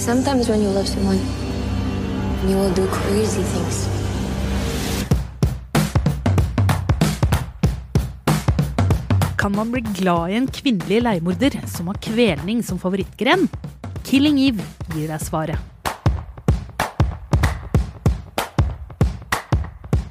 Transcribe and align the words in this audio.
Sometimes 0.00 0.48
when 0.48 0.62
you 0.62 0.70
love 0.70 0.88
someone, 0.88 1.20
you 2.48 2.56
will 2.56 2.72
do 2.72 2.86
crazy 2.88 3.42
things. 3.42 3.86
Kan 9.36 9.52
man 9.52 9.70
bli 9.70 9.80
glad 9.80 10.30
i 10.30 10.34
en 10.38 10.46
kvinnelig 10.48 11.02
leiemorder 11.04 11.60
som 11.68 11.86
har 11.92 12.00
kvelning 12.00 12.62
som 12.64 12.78
favorittgren? 12.80 13.44
Killing 14.08 14.40
Eve 14.40 14.64
gir 14.94 15.12
deg 15.12 15.20
svaret. 15.20 15.58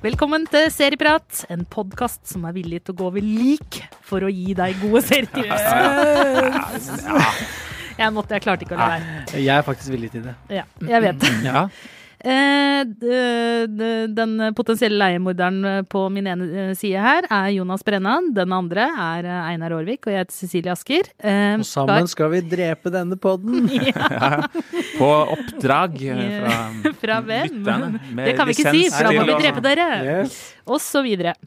Velkommen 0.05 0.45
til 0.53 0.69
Serieprat, 0.69 1.47
en 1.49 1.65
podkast 1.65 2.29
som 2.29 2.45
er 2.45 2.53
villig 2.61 2.83
til 2.83 2.93
å 2.93 2.97
gå 3.01 3.09
over 3.09 3.25
lik 3.25 3.81
for 4.05 4.21
å 4.21 4.29
gi 4.29 4.53
deg 4.53 4.77
gode 4.85 5.01
serietips. 5.09 5.65
Jeg 7.99 8.15
måtte, 8.15 8.35
jeg 8.37 8.45
klarte 8.47 8.65
ikke 8.65 8.77
å 8.77 8.81
la 8.81 8.89
være. 8.95 9.23
Jeg 9.43 9.55
er 9.59 9.63
faktisk 9.67 9.91
villig 9.93 10.11
til 10.15 10.23
det. 10.29 10.35
Ja, 10.61 10.65
jeg 10.87 11.01
vet 11.09 11.23
det. 11.25 11.33
Ja. 11.47 11.67
Eh, 12.19 12.83
den 14.11 14.33
potensielle 14.51 14.97
leiemorderen 14.99 15.85
på 15.87 16.01
min 16.11 16.27
ene 16.27 16.47
eh, 16.51 16.71
side 16.75 16.99
her 16.99 17.23
er 17.31 17.45
Jonas 17.55 17.85
Brennan. 17.87 18.33
Den 18.35 18.51
andre 18.51 18.89
er 18.91 19.23
eh, 19.29 19.47
Einar 19.53 19.71
Aarvik, 19.77 20.03
og 20.03 20.11
jeg 20.11 20.25
heter 20.25 20.35
Cecilie 20.35 20.73
Asker. 20.73 21.07
Eh, 21.23 21.55
Og 21.61 21.63
sammen 21.69 22.09
skal 22.11 22.33
vi 22.35 22.41
drepe 22.43 22.91
denne 22.91 23.15
podden. 23.15 23.69
På 24.99 25.09
oppdrag 25.37 25.95
eh, 26.11 26.35
fra 26.43 26.59
Fra 27.05 27.21
hvem? 27.23 27.55
lytterne. 27.61 28.03
med 28.11 28.27
Det 28.27 28.35
kan 28.35 28.51
vi 28.51 28.57
ikke 28.57 28.75
si, 28.75 28.85
for 28.91 29.07
da 29.07 29.15
må 29.15 29.27
vi 29.31 29.39
drepe 29.45 29.63
dere! 29.63 29.89
Yes. 30.11 30.37
Og 30.67 30.83
så 30.83 31.05
videre. 31.07 31.37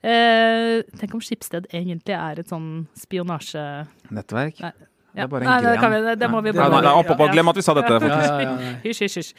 Eh, 0.00 0.80
tenk 0.96 1.12
om 1.12 1.20
Skipsted 1.20 1.68
egentlig 1.76 2.16
er 2.16 2.40
et 2.40 2.48
sånn 2.48 2.86
spionasje... 2.96 3.68
Nettverk. 4.16 4.64
Nei. 4.64 4.72
Det 5.16 5.24
er 5.24 5.30
bare 5.32 5.46
Nei, 5.48 5.56
gren. 5.64 5.80
det, 5.80 6.02
vi, 6.04 6.14
det 6.20 6.28
må 6.32 6.42
vi 6.44 6.52
bare 6.52 6.68
Nei, 6.76 6.82
nei, 6.84 6.92
opp, 7.00 7.08
opp, 7.14 7.24
opp. 7.24 7.32
Glem 7.32 7.48
at 7.48 7.56
vi 7.56 7.64
sa 7.64 7.74
dette, 7.78 7.96
faktisk. 8.04 8.84
Hysj, 8.84 9.02
hysj, 9.06 9.18
hysj. 9.22 9.32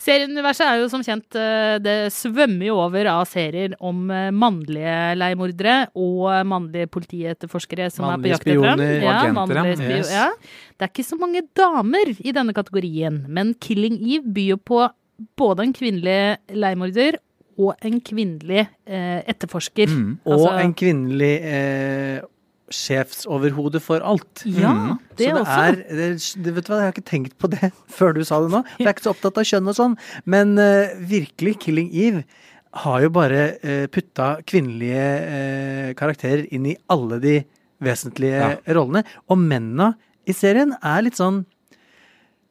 Serieuniverset 0.00 0.64
er 0.64 0.78
jo 0.80 0.86
som 0.88 1.02
kjent 1.04 1.36
eh, 1.36 1.74
Det 1.84 1.96
svømmer 2.14 2.70
jo 2.70 2.78
over 2.80 3.04
av 3.12 3.26
serier 3.28 3.74
om 3.84 4.06
eh, 4.08 4.30
mannlige 4.32 4.94
leiemordere 5.20 5.74
og 5.92 6.22
eh, 6.32 6.44
mannlige 6.48 6.88
politietterforskere 6.94 7.90
som 7.92 8.06
er 8.08 8.22
på 8.24 8.30
jakt 8.32 8.48
etter 8.48 8.80
dem. 8.80 9.02
Ja, 9.04 9.18
mannlige 9.36 9.76
spioner, 9.76 9.98
Yes. 10.00 10.14
ja. 10.14 10.30
Det 10.80 10.86
er 10.88 10.92
ikke 10.94 11.04
så 11.10 11.18
mange 11.20 11.42
damer 11.60 12.14
i 12.16 12.32
denne 12.32 12.56
kategorien, 12.56 13.20
men 13.28 13.52
Killing 13.60 14.00
Eve 14.00 14.32
byr 14.40 14.56
på 14.72 14.86
både 15.36 15.66
en 15.68 15.76
kvinnelig 15.76 16.38
leiemorder 16.56 17.20
og 17.60 17.74
en 17.84 18.00
kvinnelig 18.00 18.62
eh, 18.88 19.20
etterforsker. 19.28 19.92
Mm. 19.92 20.14
Og 20.24 20.32
Altså- 20.38 20.60
en 20.64 20.72
kvinnelig 20.80 21.34
eh, 21.44 22.22
sjefsoverhode 22.70 23.80
for 23.82 24.02
alt. 24.06 24.42
Ja, 24.46 24.96
det, 25.18 25.26
så 25.28 25.34
det 25.34 25.40
også. 25.40 25.56
er 25.66 25.78
det, 25.90 26.08
det, 26.44 26.54
Vet 26.56 26.66
du 26.68 26.72
hva, 26.72 26.78
jeg 26.80 26.88
har 26.90 26.94
ikke 26.94 27.08
tenkt 27.10 27.34
på 27.42 27.50
det 27.52 27.70
før 27.98 28.14
du 28.16 28.22
sa 28.26 28.40
det 28.44 28.52
nå. 28.54 28.62
Jeg 28.78 28.86
er 28.88 28.94
ikke 28.94 29.06
så 29.08 29.14
opptatt 29.14 29.40
av 29.42 29.48
kjønn 29.50 29.70
og 29.72 29.78
sånn. 29.78 29.96
Men 30.30 30.54
uh, 30.60 30.92
virkelig, 31.10 31.56
Killing 31.66 31.90
Eve 31.92 32.24
har 32.84 33.00
jo 33.02 33.10
bare 33.14 33.40
uh, 33.64 33.86
putta 33.90 34.32
kvinnelige 34.46 35.06
uh, 35.26 35.88
karakterer 35.98 36.46
inn 36.54 36.68
i 36.70 36.76
alle 36.94 37.18
de 37.22 37.38
vesentlige 37.82 38.38
Ja. 38.38 38.52
rollene. 38.76 39.02
Og 39.32 39.40
mennene 39.40 39.94
i 40.28 40.34
serien 40.36 40.76
er 40.78 41.02
litt 41.06 41.18
sånn 41.18 41.42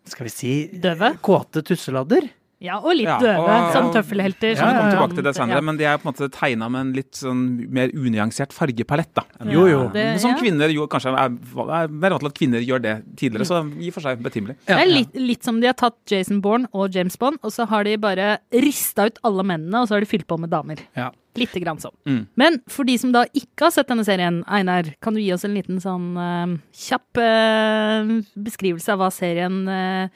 skal 0.09 0.25
vi 0.25 0.31
si 0.33 0.53
Døve? 0.81 1.11
kåte 1.21 1.61
tusseladder. 1.61 2.25
Ja, 2.61 2.75
og 2.83 2.91
litt 2.93 3.07
Ja, 3.07 3.17
døve, 3.19 3.39
og- 3.39 3.71
som 3.71 3.85
tøffelhelter. 3.93 4.55
Ja, 4.57 4.67
ja, 4.71 4.89
ja, 4.91 5.07
til 5.07 5.23
det 5.23 5.31
Ja. 5.35 5.45
senere, 5.45 5.61
men 5.63 5.77
de 5.77 5.85
er 5.85 5.97
på 5.97 6.07
en 6.09 6.13
måte 6.13 6.29
tegna 6.29 6.69
med 6.69 6.81
en 6.81 6.93
litt 6.93 7.13
sånn 7.13 7.69
mer 7.69 7.87
unyansert 7.95 8.51
fargepalett. 8.51 9.13
da. 9.15 9.23
enn- 9.39 9.51
Jo, 9.51 9.65
jo. 9.67 9.89
det- 9.93 10.19
som 10.19 10.31
ja. 10.31 10.37
kvinner 10.37 10.69
jo 10.73 10.85
kanskje 10.87 11.13
er, 11.17 11.29
er 11.29 11.87
mer 11.87 12.09
vant 12.09 12.19
til 12.19 12.27
at 12.27 12.33
kvinner 12.35 12.59
gjør 12.65 12.81
det 12.81 13.15
tidligere, 13.15 13.45
så 13.47 13.81
i 13.81 13.87
og 13.87 13.93
for 13.93 14.01
seg 14.01 14.21
betimelig. 14.21 14.55
Det 14.67 14.75
er 14.75 14.85
litt, 14.87 15.13
litt 15.15 15.43
som 15.43 15.59
de 15.61 15.67
har 15.67 15.73
tatt 15.73 15.95
Jason 16.05 16.41
Bourne 16.41 16.67
og 16.73 16.91
James 16.93 17.15
Bond, 17.15 17.37
og 17.41 17.51
så 17.51 17.65
har 17.67 17.83
de 17.85 17.95
bare 17.95 18.39
rista 18.51 19.05
ut 19.05 19.17
alle 19.23 19.43
mennene, 19.43 19.75
og 19.81 19.87
så 19.87 19.91
har 19.95 20.01
de 20.01 20.05
fylt 20.05 20.27
på 20.27 20.37
med 20.37 20.49
damer. 20.49 20.77
Ja. 20.97 21.11
Lite 21.35 21.61
grann 21.63 21.77
sånn. 21.77 21.93
Mm. 22.05 22.27
Men 22.35 22.61
for 22.67 22.83
de 22.83 22.97
som 22.97 23.11
da 23.13 23.23
ikke 23.33 23.61
har 23.61 23.71
sett 23.71 23.87
denne 23.87 24.03
serien, 24.03 24.43
Einar, 24.47 24.83
kan 25.01 25.13
du 25.13 25.21
gi 25.21 25.31
oss 25.31 25.45
en 25.45 25.53
liten 25.55 25.79
sånn 25.79 26.17
uh, 26.17 26.57
kjapp 26.73 27.17
uh, 27.17 28.21
beskrivelse 28.37 28.89
av 28.89 28.99
hva 28.99 29.09
serien 29.13 29.67
eh, 29.69 30.09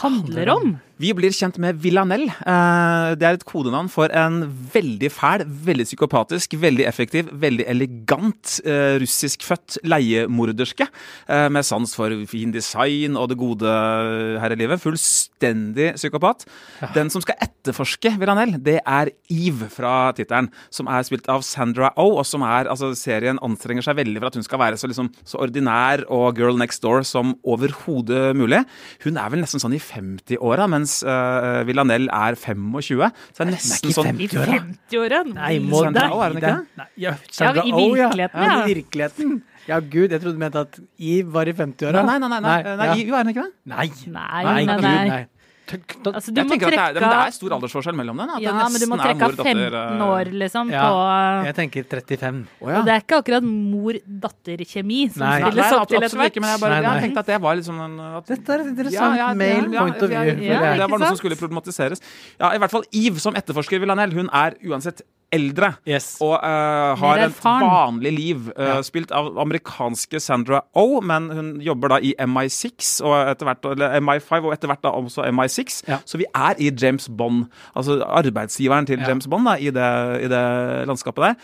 handler 0.00 0.48
om? 0.48 0.80
Vi 1.02 1.10
blir 1.18 1.32
kjent 1.34 1.56
med 1.58 1.80
Villanelle. 1.82 2.28
Eh, 2.46 3.14
Det 3.18 3.26
er 3.26 3.34
et 3.34 3.44
kodenavn 3.48 3.88
for 3.90 4.06
en 4.14 4.44
veldig 4.72 5.08
fæl, 5.10 5.42
veldig 5.66 5.86
psykopatisk, 5.88 6.54
veldig 6.62 6.84
effektiv, 6.86 7.26
veldig 7.42 7.64
elegant 7.66 8.60
eh, 8.64 9.00
russiskfødt 9.02 9.80
leiemorderske. 9.82 10.86
eh, 11.28 11.48
Med 11.50 11.64
sans 11.66 11.90
for 11.96 12.08
fin 12.30 12.52
design 12.54 13.16
og 13.16 13.30
det 13.32 13.38
gode 13.40 13.66
her 13.66 14.52
i 14.52 14.58
livet. 14.60 14.78
Fullstendig 14.80 15.94
psykopat. 15.96 16.46
Den 16.94 17.10
som 17.10 17.20
skal 17.24 17.34
etterforske 17.42 18.14
Villanelle, 18.20 18.62
det 18.62 18.78
er 18.86 19.10
Eve 19.28 19.68
fra 19.74 20.12
tittelen. 20.12 20.52
Som 20.70 20.86
er 20.86 21.02
spilt 21.02 21.26
av 21.28 21.42
Sandra 21.42 21.90
Oh, 21.96 22.18
og 22.20 22.26
som 22.26 22.42
er 22.46 22.70
altså 22.70 22.92
Serien 22.94 23.38
anstrenger 23.42 23.82
seg 23.82 23.96
veldig 23.96 24.20
for 24.20 24.30
at 24.30 24.38
hun 24.38 24.46
skal 24.46 24.62
være 24.62 24.78
så, 24.78 24.86
liksom, 24.86 25.10
så 25.24 25.42
ordinær 25.42 26.04
og 26.08 26.36
girl 26.38 26.56
next 26.56 26.80
door 26.82 27.02
som 27.02 27.34
overhodet 27.44 28.36
mulig. 28.38 28.62
Hun 29.02 29.16
er 29.18 29.28
vel 29.34 29.40
nesten 29.42 29.58
sånn 29.58 29.74
i 29.74 29.82
50-åra, 29.82 30.68
mens 30.70 30.91
uh, 31.06 31.62
Villanelle 31.68 32.10
er 32.12 32.36
25. 32.38 33.08
Så 33.32 33.38
det 33.38 33.46
er 33.46 33.50
nesten 33.52 33.94
sånn 33.96 34.10
50. 34.10 34.22
I 34.22 34.28
50-åra? 34.32 34.58
50-åra? 34.58 35.22
Nei, 35.32 35.54
må 35.64 35.84
det 35.88 36.04
er 36.04 36.36
ikke 36.36 36.44
det? 36.44 36.88
Ja, 37.06 37.14
i 37.16 37.72
ja. 37.72 37.78
virkeligheten, 37.78 38.44
ja. 38.44 38.52
ja. 38.52 38.60
I 38.60 38.74
virkeligheten. 38.74 39.40
Ja, 39.68 39.78
gud, 39.78 40.10
jeg 40.10 40.18
trodde 40.18 40.34
du 40.34 40.42
mente 40.42 40.62
at 40.66 40.78
Eve 40.98 41.32
var 41.36 41.46
i 41.46 41.54
50-åra. 41.54 42.02
Nei, 42.06 42.16
nei, 42.18 42.30
nei. 42.32 42.40
nei, 42.42 42.56
nei, 42.66 42.88
er 42.90 43.22
hun 43.22 43.30
ikke 43.30 43.44
det? 43.46 43.52
nei. 43.70 43.86
Nei, 44.10 44.42
Nei, 44.48 44.64
nei, 44.66 45.20
Tøk- 45.66 45.94
tøk- 46.02 46.14
Altså, 46.14 46.32
du 46.34 46.40
Jeg 46.40 46.46
må 46.48 46.56
trekke, 46.58 46.66
at 46.66 46.94
det 46.94 47.02
er, 47.02 47.06
men 47.06 47.12
det 47.12 47.26
er 47.26 47.34
stor 47.36 47.54
aldersforskjell 47.56 47.94
mellom 47.94 48.16
dem. 48.18 48.30
Ja, 48.42 48.52
men 48.68 48.80
du 48.82 48.86
må 48.90 48.98
trekke 48.98 49.22
av 49.22 49.36
15 49.36 49.74
eh, 49.74 50.02
år, 50.06 50.30
liksom, 50.42 50.72
Ja, 50.72 50.88
på 50.90 51.46
Jeg 51.46 51.54
tenker 51.54 51.84
35. 51.84 52.40
Oh, 52.60 52.68
ja. 52.68 52.78
Og 52.80 52.84
det 52.84 52.92
er 52.96 53.00
ikke 53.04 53.20
akkurat 53.22 53.46
mor-datter-kjemi 53.46 55.00
som 55.12 55.22
Nei. 55.22 55.38
stilles 55.40 55.72
opp 55.72 55.88
til 55.88 55.98
etter 55.98 56.08
absolutt 56.10 56.32
ikke, 56.32 56.42
men 56.42 56.50
jeg, 56.50 56.60
bare, 56.60 56.74
Nei, 56.74 56.82
nei. 56.82 56.94
jeg 56.94 57.04
tenkte 57.06 57.18
at 57.22 57.30
det 57.32 57.40
var 57.46 57.56
litt 57.56 57.68
sånn 57.70 57.80
en, 57.84 57.96
at, 58.18 58.26
Dette 58.26 58.52
er 58.52 58.60
et 58.64 58.70
interessant 58.72 59.38
male 59.38 59.78
point 59.78 60.02
of 60.02 60.10
view. 60.10 60.44
Ja, 60.50 60.60
det 60.74 60.90
var 60.90 60.98
noe 60.98 61.12
som 61.14 61.20
skulle 61.22 61.38
problematiseres. 61.38 62.02
Ja, 62.40 62.52
i 62.52 62.58
hvert 62.58 62.70
fall 62.74 62.84
Eve 62.92 63.22
som 63.22 63.34
etterforsker 63.38 63.78
Villanelle, 63.78 64.12
hun 64.18 64.30
er 64.32 64.58
uansett 64.66 65.02
eldre. 65.32 65.72
Yes. 65.88 66.16
Og 66.20 66.34
uh, 66.36 66.92
har 67.00 67.22
et 67.24 67.38
vanlig 67.44 68.12
liv, 68.12 68.48
Uh, 68.56 68.64
Ja. 68.66 68.82
spilt 68.82 69.10
av 69.12 69.30
amerikanske 69.38 70.20
Sandra 70.20 70.60
Oh, 70.76 71.00
men 71.02 71.30
hun 71.30 71.60
jobber 71.60 71.88
da 71.88 71.98
i 72.02 72.14
MI6 72.20 73.00
og 73.04 73.14
etter 73.30 73.48
hvert, 73.48 73.64
eller 73.72 73.96
MI5 74.00 74.44
og 74.44 74.52
etter 74.52 74.68
hvert 74.68 74.82
da 74.82 74.90
også 74.90 75.24
MI6. 75.30 75.82
Ja. 75.88 75.98
Så 76.04 76.18
vi 76.18 76.24
er 76.34 76.54
i 76.58 76.70
James 76.70 77.08
Bond, 77.08 77.46
altså 77.76 78.00
arbeidsgiveren 78.04 78.86
til 78.86 79.00
Ja. 79.00 79.08
James 79.08 79.26
Bond 79.28 79.46
da, 79.48 79.56
i 79.58 79.70
det, 79.70 79.88
i 80.24 80.28
det 80.28 80.86
landskapet 80.86 81.22
der. 81.22 81.34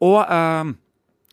Og 0.00 0.20
eh, 0.30 0.74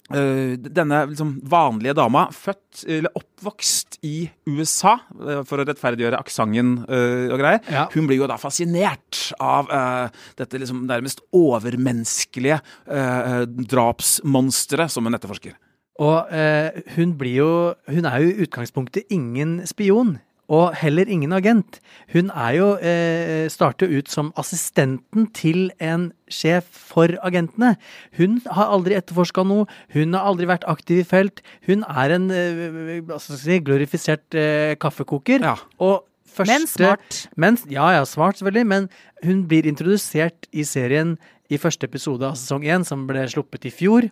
denne 0.10 1.00
liksom, 1.10 1.40
vanlige 1.50 1.96
dama, 1.98 2.28
født 2.32 2.84
eller 2.88 3.10
oppvokst 3.18 3.98
i 4.06 4.30
USA, 4.46 5.00
eh, 5.18 5.42
for 5.48 5.58
å 5.58 5.66
rettferdiggjøre 5.66 6.20
aksenten 6.20 6.76
uh, 6.86 7.34
og 7.34 7.40
greier, 7.42 7.62
Ja. 7.72 7.88
hun 7.96 8.06
blir 8.08 8.22
jo 8.22 8.28
da 8.30 8.38
fascinert 8.38 9.32
av 9.42 9.72
uh, 9.72 10.08
dette 10.38 10.62
liksom 10.62 10.84
nærmest 10.86 11.24
overmenneskelige 11.34 12.60
uh, 12.86 13.46
drapsmonsteret 13.46 14.92
som 14.94 15.08
hun 15.08 15.18
etterforsker. 15.18 15.56
Og 16.04 16.32
eh, 16.36 16.76
hun 16.98 17.14
blir 17.16 17.38
jo 17.40 17.52
Hun 17.88 18.06
er 18.10 18.20
jo 18.20 18.32
i 18.34 18.46
utgangspunktet 18.46 19.06
ingen 19.16 19.62
spion. 19.68 20.18
Og 20.52 20.76
heller 20.78 21.10
ingen 21.10 21.34
agent. 21.34 21.80
Hun 22.14 22.30
er 22.30 22.52
jo 22.54 22.68
eh, 22.78 23.48
starter 23.50 23.90
ut 23.90 24.10
som 24.12 24.32
assistenten 24.38 25.26
til 25.34 25.72
en 25.82 26.12
sjef 26.30 26.68
for 26.70 27.16
agentene. 27.26 27.74
Hun 28.20 28.38
har 28.54 28.70
aldri 28.76 28.98
etterforska 28.98 29.46
noe, 29.48 29.66
hun 29.96 30.14
har 30.14 30.28
aldri 30.30 30.50
vært 30.50 30.68
aktiv 30.70 31.02
i 31.02 31.08
felt. 31.08 31.42
Hun 31.66 31.82
er 31.90 32.14
en 32.18 32.30
eh, 32.30 33.02
skal 33.18 33.42
si, 33.42 33.62
glorifisert 33.66 34.38
eh, 34.38 34.76
kaffekoker. 34.78 35.42
Ja. 35.42 35.56
Og 35.82 36.04
første, 36.30 36.52
Men 36.54 36.68
smart. 36.70 37.22
Men, 37.36 37.58
ja, 37.72 37.90
ja, 37.98 38.06
smart 38.06 38.38
selvfølgelig, 38.38 38.68
men 38.70 38.90
hun 39.26 39.48
blir 39.50 39.66
introdusert 39.66 40.46
i 40.54 40.64
serien 40.64 41.18
i 41.50 41.58
første 41.62 41.90
episode 41.90 42.26
av 42.26 42.38
sesong 42.38 42.66
én, 42.66 42.86
som 42.86 43.08
ble 43.10 43.26
sluppet 43.30 43.66
i 43.66 43.74
fjor, 43.74 44.10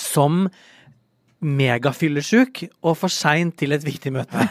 som 0.00 0.46
megafyllesyk 1.44 2.64
og 2.82 2.96
for 3.00 3.12
sein 3.12 3.52
til 3.52 3.76
et 3.76 3.84
viktig 3.84 4.12
møte. 4.14 4.48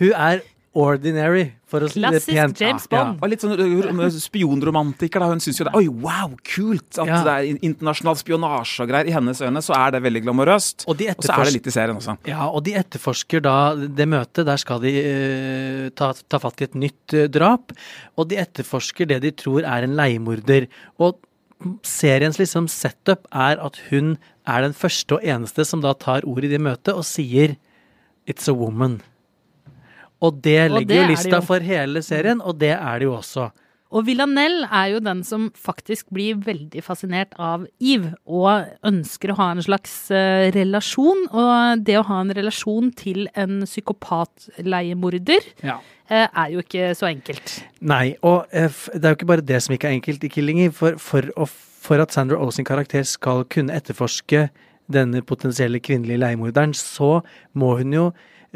Hun 0.00 0.12
er 0.14 0.40
ordinary, 0.70 1.48
for 1.66 1.82
å 1.82 1.88
si 1.90 1.98
det 1.98 2.06
Klassisk 2.12 2.30
James 2.36 2.60
James 2.62 2.84
Ja. 2.86 2.90
Bond. 2.92 3.16
Og 3.24 3.30
litt 3.32 3.42
sånn 3.42 3.56
uh, 3.58 4.04
spionromantiker. 4.22 5.18
da, 5.18 5.26
Hun 5.32 5.40
syns 5.42 5.58
jo 5.58 5.64
det 5.66 5.72
Oi, 5.74 5.88
wow, 5.90 6.30
kult! 6.46 6.94
At 6.94 7.08
Ja. 7.10 7.16
det 7.26 7.32
er 7.32 7.48
in- 7.50 7.58
internasjonal 7.72 8.14
spionasje 8.20 8.84
og 8.84 8.88
greier. 8.92 9.08
I 9.10 9.14
hennes 9.16 9.40
øyne 9.42 9.58
så 9.66 9.74
er 9.74 9.96
det 9.96 10.02
veldig 10.06 10.22
glamorøst. 10.28 10.84
Og 10.86 10.96
de 11.00 11.08
Og 11.10 11.24
så 11.26 11.34
er 11.34 11.44
det 11.50 11.54
litt 11.56 11.66
i 11.66 11.74
serien 11.74 11.96
også. 11.98 12.14
Ja, 12.30 12.46
og 12.46 12.62
de 12.68 12.76
etterforsker 12.78 13.42
da 13.42 13.56
det 13.74 14.06
møtet. 14.08 14.46
Der 14.46 14.56
skal 14.62 14.78
de 14.86 14.94
uh, 14.94 15.88
ta, 15.90 16.12
ta 16.14 16.38
fatt 16.38 16.62
i 16.62 16.68
et 16.70 16.78
nytt 16.78 17.18
uh, 17.18 17.26
drap. 17.26 17.74
Og 18.16 18.28
de 18.30 18.38
etterforsker 18.38 19.10
det 19.10 19.20
de 19.26 19.32
tror 19.32 19.66
er 19.66 19.82
en 19.90 19.96
leiemorder. 19.98 20.68
Og 21.02 21.18
seriens 21.86 22.38
liksom 22.40 22.68
setup 22.72 23.26
er 23.32 23.60
at 23.60 23.78
hun 23.90 24.16
er 24.48 24.64
den 24.64 24.76
første 24.76 25.18
og 25.18 25.24
eneste 25.26 25.66
som 25.68 25.82
da 25.84 25.92
tar 25.92 26.26
ordet 26.28 26.50
i 26.50 26.54
det 26.54 26.62
møtet 26.64 26.94
og 26.94 27.04
sier 27.04 27.56
'It's 28.26 28.48
a 28.48 28.54
woman'. 28.54 29.00
Og 30.20 30.42
det 30.44 30.70
Og 30.70 30.86
det 30.86 30.96
jo 30.96 31.02
det 31.02 31.10
lista 31.10 31.36
jo. 31.36 31.40
for 31.40 31.58
hele 31.58 32.02
serien, 32.02 32.40
og 32.40 32.58
det 32.60 32.70
er 32.76 32.98
det 32.98 33.04
jo 33.04 33.14
også. 33.14 33.50
Og 33.90 34.04
Villanelle 34.06 34.68
er 34.70 34.92
jo 34.92 35.00
den 35.02 35.24
som 35.26 35.48
faktisk 35.58 36.12
blir 36.14 36.36
veldig 36.46 36.82
fascinert 36.86 37.32
av 37.42 37.64
Eve, 37.82 38.12
og 38.24 38.68
ønsker 38.86 39.32
å 39.32 39.38
ha 39.40 39.48
en 39.56 39.62
slags 39.66 39.94
eh, 40.14 40.46
relasjon. 40.54 41.24
Og 41.34 41.82
det 41.86 41.96
å 41.98 42.04
ha 42.06 42.20
en 42.22 42.30
relasjon 42.36 42.92
til 42.94 43.26
en 43.34 43.64
psykopatleiemorder 43.66 45.40
Ja. 45.66 45.80
eh, 46.08 46.28
er 46.30 46.50
jo 46.54 46.62
ikke 46.62 46.92
så 46.94 47.08
enkelt. 47.10 47.64
Nei, 47.80 48.16
og 48.22 48.46
eh, 48.52 48.70
det 48.94 49.04
er 49.04 49.10
jo 49.14 49.18
ikke 49.18 49.32
bare 49.32 49.46
det 49.46 49.62
som 49.62 49.74
ikke 49.74 49.88
er 49.90 49.98
enkelt 49.98 50.24
i 50.24 50.32
Killinger. 50.32 50.70
For, 50.72 50.98
for, 50.98 51.26
å, 51.36 51.46
for 51.48 51.98
at 52.02 52.12
Sandra 52.14 52.38
sin 52.54 52.64
karakter 52.68 53.02
skal 53.02 53.44
kunne 53.50 53.74
etterforske 53.74 54.48
denne 54.90 55.22
potensielle 55.22 55.78
kvinnelige 55.82 56.18
leiemorderen, 56.18 56.74
så 56.74 57.20
må 57.54 57.76
hun 57.78 57.92
jo 57.94 58.06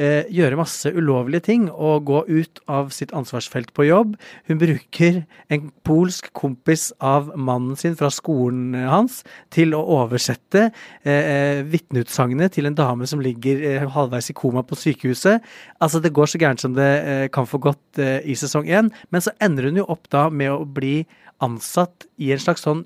eh, 0.00 0.26
gjøre 0.32 0.58
masse 0.58 0.91
ulovlige 0.94 1.46
ting 1.49 1.67
og 1.70 2.06
gå 2.08 2.23
ut 2.29 2.61
av 2.70 2.91
sitt 2.94 3.14
ansvarsfelt 3.17 3.73
på 3.76 3.87
jobb. 3.88 4.14
Hun 4.49 4.61
bruker 4.61 5.23
en 5.52 5.70
polsk 5.87 6.31
kompis 6.37 6.91
av 7.05 7.31
mannen 7.37 7.79
sin 7.81 7.96
fra 7.99 8.11
skolen 8.14 8.75
hans 8.88 9.23
til 9.55 9.75
å 9.76 9.82
oversette 10.00 10.69
eh, 11.02 11.62
vitneutsagnet 11.69 12.56
til 12.56 12.70
en 12.70 12.79
dame 12.79 13.08
som 13.11 13.23
ligger 13.25 13.64
eh, 13.64 13.88
halvveis 13.96 14.31
i 14.32 14.38
koma 14.38 14.64
på 14.67 14.79
sykehuset. 14.79 15.44
Altså, 15.81 16.02
det 16.02 16.14
går 16.14 16.31
så 16.31 16.40
gærent 16.43 16.64
som 16.64 16.76
det 16.76 16.90
eh, 17.02 17.26
kan 17.35 17.49
få 17.49 17.61
gått 17.62 18.02
eh, 18.02 18.20
i 18.25 18.37
sesong 18.38 18.69
én, 18.69 18.90
men 19.11 19.25
så 19.25 19.35
ender 19.44 19.69
hun 19.69 19.82
jo 19.82 19.88
opp 19.93 20.08
da 20.12 20.29
med 20.31 20.52
å 20.55 20.64
bli 20.64 21.02
ansatt 21.43 22.06
i 22.23 22.31
en 22.32 22.40
slags 22.40 22.64
sånn 22.64 22.85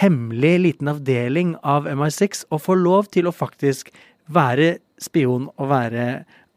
hemmelig 0.00 0.54
liten 0.64 0.90
avdeling 0.90 1.54
av 1.66 1.88
MI6 1.90 2.46
og 2.50 2.62
får 2.64 2.80
lov 2.80 3.10
til 3.12 3.28
å 3.28 3.34
faktisk 3.34 3.90
være 4.30 4.78
spion 5.00 5.48
og 5.56 5.70
være 5.72 6.06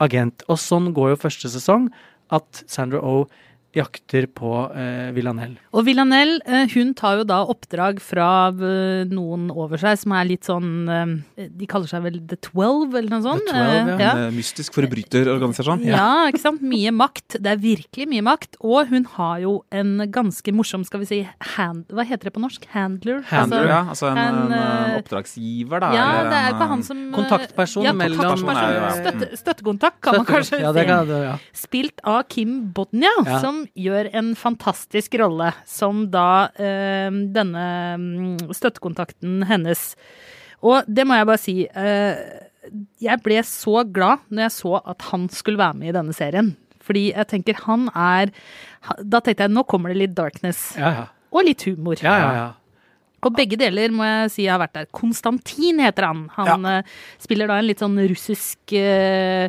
agent. 0.04 0.46
Og 0.52 0.60
sånn 0.62 0.92
går 0.96 1.14
jo 1.14 1.22
første 1.26 1.52
sesong, 1.52 1.90
at 2.34 2.64
Sandra 2.72 3.02
Oh 3.04 3.28
jakter 3.74 4.28
på 4.30 4.50
eh, 4.78 5.10
Villanelle. 5.16 5.58
Og 5.74 5.86
Villanelle, 5.88 6.40
eh, 6.46 6.68
hun 6.76 6.92
tar 6.98 7.18
jo 7.22 7.24
da 7.28 7.40
oppdrag 7.50 7.98
fra 8.04 8.28
eh, 8.54 9.04
noen 9.10 9.48
over 9.50 9.82
seg 9.82 9.98
som 10.04 10.14
er 10.18 10.28
litt 10.30 10.46
sånn 10.46 10.68
eh, 10.94 11.48
De 11.50 11.68
kaller 11.70 11.90
seg 11.90 12.04
vel 12.06 12.20
The 12.30 12.38
Twelve, 12.46 12.92
eller 13.00 13.10
noe 13.16 13.24
sånt? 13.26 13.48
The 13.50 13.56
12, 13.58 13.64
Eh, 13.64 14.02
ja. 14.04 14.12
En 14.14 14.22
eh, 14.28 14.36
mystisk 14.36 14.76
forbryterorganisasjon. 14.78 15.84
Ja, 15.88 16.28
ikke 16.30 16.42
sant. 16.44 16.62
Mye 16.66 16.92
makt. 16.94 17.38
Det 17.42 17.50
er 17.54 17.60
virkelig 17.62 18.08
mye 18.12 18.24
makt. 18.26 18.58
Og 18.62 18.92
hun 18.92 19.08
har 19.16 19.40
jo 19.44 19.56
en 19.74 19.96
ganske 20.14 20.54
morsom, 20.56 20.86
skal 20.88 21.02
vi 21.04 21.10
si, 21.10 21.20
hand, 21.56 21.86
hva 21.94 22.06
heter 22.08 22.30
det 22.30 22.34
på 22.36 22.44
norsk? 22.44 22.68
Handler? 22.74 23.24
Handler, 23.30 23.68
ja. 23.72 23.82
Altså 23.94 24.12
en, 24.12 24.22
en, 24.22 24.54
en, 24.54 24.96
oppdragsgiver, 25.02 25.82
da. 25.84 25.92
Ja, 25.98 26.06
eller 26.20 26.30
det 26.32 26.40
er 26.40 26.48
jo 26.50 26.56
ikke 26.58 26.70
han 26.74 26.86
som 26.86 27.04
Kontaktperson 27.18 27.88
ja, 27.88 27.94
mellom- 27.98 28.22
kontaktperson. 28.22 28.62
Ja, 28.62 28.70
ja, 28.70 28.86
ja. 28.86 28.94
Støtte, 29.02 29.42
støttekontakt, 29.44 30.00
kan 30.06 30.20
man 30.20 30.28
kanskje 30.30 30.62
ja, 30.62 30.72
det 30.76 30.86
si. 30.86 30.92
kan, 30.94 31.14
ja. 31.24 31.36
Spilt 31.66 32.04
av 32.14 32.22
Kim 32.30 32.56
Bodnia, 32.76 33.14
Ja. 33.26 33.40
Som 33.64 33.70
gjør 33.80 34.10
en 34.14 34.34
fantastisk 34.36 35.16
rolle 35.20 35.52
som 35.66 36.08
da 36.12 36.50
eh, 36.60 37.12
denne 37.34 37.68
mm, 37.98 38.52
støttekontakten 38.54 39.44
hennes. 39.48 39.94
Og 40.64 40.84
det 40.88 41.06
må 41.08 41.16
jeg 41.16 41.28
bare 41.30 41.42
si. 41.42 41.56
Eh, 41.68 42.42
jeg 43.04 43.20
ble 43.24 43.42
så 43.44 43.84
glad 43.84 44.24
når 44.30 44.48
jeg 44.48 44.56
så 44.56 44.80
at 44.80 45.08
han 45.12 45.28
skulle 45.32 45.60
være 45.60 45.80
med 45.80 45.92
i 45.92 45.96
denne 45.96 46.16
serien. 46.16 46.54
Fordi 46.84 47.12
jeg 47.14 47.28
tenker 47.32 47.56
han 47.64 47.88
er 47.96 48.34
Da 49.00 49.22
tenkte 49.24 49.46
jeg 49.46 49.54
nå 49.54 49.64
kommer 49.64 49.94
det 49.94 50.02
litt 50.02 50.16
darkness. 50.18 50.74
Ja, 50.76 50.92
ja. 50.92 51.06
Og 51.34 51.48
litt 51.48 51.64
humor. 51.64 51.98
ja, 52.02 52.18
ja, 52.20 52.34
ja. 52.36 52.52
Og 53.24 53.32
begge 53.32 53.56
deler 53.56 53.88
må 53.96 54.04
jeg 54.04 54.32
si 54.34 54.46
har 54.52 54.60
vært 54.60 54.74
der. 54.76 54.88
Konstantin 54.92 55.80
heter 55.80 56.10
han. 56.10 56.26
Han 56.36 56.68
ja. 56.68 56.82
spiller 57.24 57.48
da 57.48 57.62
en 57.62 57.70
litt 57.70 57.80
sånn 57.80 57.96
russisk 58.12 58.74
eh, 58.76 59.48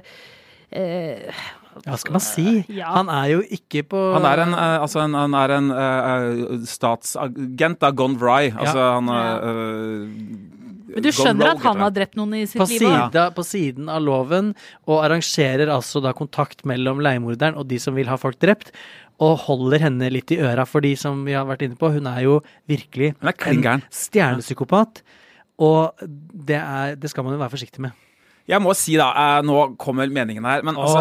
eh, 0.70 1.42
Hva 1.82 1.96
skal 1.98 2.14
man 2.16 2.22
si? 2.22 2.48
Ja. 2.72 2.92
Han 2.94 3.10
er 3.12 3.30
jo 3.32 3.40
ikke 3.56 3.84
på 3.90 4.00
Han 4.14 4.26
er 4.28 4.44
en, 4.44 4.54
eh, 4.54 4.74
altså 4.84 5.02
en, 5.02 5.16
han 5.18 5.36
er 5.38 5.54
en 5.56 5.70
uh, 5.74 6.66
statsagent, 6.68 7.80
da, 7.82 7.90
gone 7.90 8.18
wry. 8.20 8.52
Altså, 8.52 8.84
han 8.96 9.10
uh, 9.10 10.92
Men 10.94 11.06
du 11.06 11.10
skjønner 11.14 11.54
at 11.54 11.64
han 11.64 11.82
har 11.82 11.94
drept 11.96 12.18
noen 12.18 12.36
i 12.38 12.44
sitt 12.46 12.60
på, 12.60 12.68
liv 12.70 12.84
sida, 12.84 13.26
på 13.34 13.46
siden 13.46 13.90
av 13.90 14.04
loven, 14.06 14.52
og 14.86 15.02
arrangerer 15.02 15.72
altså 15.72 16.02
da 16.04 16.14
kontakt 16.16 16.62
mellom 16.68 17.02
leiemorderen 17.04 17.58
og 17.58 17.66
de 17.72 17.80
som 17.82 17.98
vil 17.98 18.10
ha 18.12 18.20
folk 18.20 18.38
drept. 18.42 18.70
Og 19.22 19.36
holder 19.44 19.84
henne 19.84 20.08
litt 20.10 20.32
i 20.34 20.40
øra, 20.42 20.64
for 20.66 20.82
de 20.82 20.96
som 20.98 21.20
vi 21.26 21.36
har 21.36 21.46
vært 21.46 21.62
inne 21.62 21.78
på. 21.78 21.92
Hun 21.94 22.08
er 22.10 22.24
jo 22.24 22.40
virkelig 22.70 23.12
er 23.22 23.52
en 23.52 23.84
stjernepsykopat. 23.94 25.04
Og 25.62 26.02
det, 26.02 26.58
er, 26.58 26.96
det 26.98 27.12
skal 27.12 27.26
man 27.26 27.36
jo 27.36 27.42
være 27.44 27.54
forsiktig 27.54 27.84
med. 27.84 27.94
Jeg 28.44 28.60
må 28.60 28.74
si, 28.76 28.98
da, 29.00 29.08
eh, 29.16 29.42
nå 29.46 29.60
kommer 29.80 30.10
meningen 30.12 30.44
her, 30.44 30.60
men 30.66 30.76
altså 30.76 31.00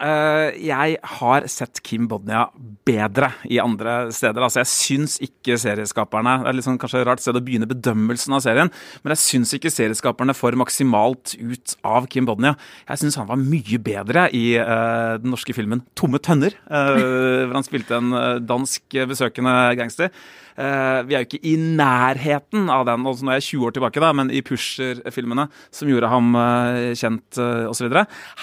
eh, 0.00 0.56
Jeg 0.64 0.96
har 1.18 1.44
sett 1.52 1.82
Kim 1.84 2.06
Bodnia 2.08 2.46
bedre 2.88 3.28
i 3.44 3.58
andre 3.62 4.08
steder. 4.14 4.40
Altså, 4.42 4.62
jeg 4.62 4.70
syns 4.72 5.18
ikke 5.22 5.58
serieskaperne 5.60 6.38
Det 6.42 6.50
er 6.50 6.56
litt 6.56 6.66
sånn 6.66 6.80
kanskje 6.80 7.04
rart 7.06 7.22
sted 7.22 7.36
å 7.36 7.42
begynne 7.44 7.68
bedømmelsen 7.70 8.36
av 8.36 8.42
serien, 8.44 8.72
men 9.04 9.14
jeg 9.14 9.22
syns 9.22 9.52
ikke 9.58 9.72
serieskaperne 9.72 10.34
får 10.36 10.56
maksimalt 10.60 11.36
ut 11.38 11.76
av 11.84 12.08
Kim 12.12 12.28
Bodnia. 12.28 12.54
Jeg 12.88 13.04
syns 13.04 13.20
han 13.20 13.28
var 13.28 13.40
mye 13.40 13.80
bedre 13.82 14.28
i 14.32 14.46
eh, 14.56 15.18
den 15.20 15.34
norske 15.34 15.52
filmen 15.56 15.84
'Tomme 15.92 16.22
tønner', 16.24 16.56
eh, 16.56 17.44
hvor 17.44 17.58
han 17.58 17.68
spilte 17.68 18.00
en 18.00 18.16
eh, 18.16 18.40
dansk 18.48 18.96
besøkende 19.12 19.54
gangster. 19.76 20.08
Eh, 20.56 21.00
vi 21.08 21.16
er 21.16 21.24
jo 21.24 21.30
ikke 21.30 21.42
i 21.48 21.54
nærheten 21.56 22.68
av 22.72 22.86
den, 22.88 23.06
altså 23.08 23.26
nå 23.26 23.32
er 23.34 23.40
jeg 23.40 23.48
20 23.52 23.68
år 23.68 23.76
tilbake, 23.76 24.02
da, 24.04 24.12
men 24.16 24.32
i 24.32 24.42
Pusher-filmene 24.44 25.48
som 25.72 25.90
gjorde 25.90 26.10
ham 26.12 26.34
eh, 26.38 26.92
kjent 26.98 27.40
uh, 27.40 27.70
osv. 27.70 27.92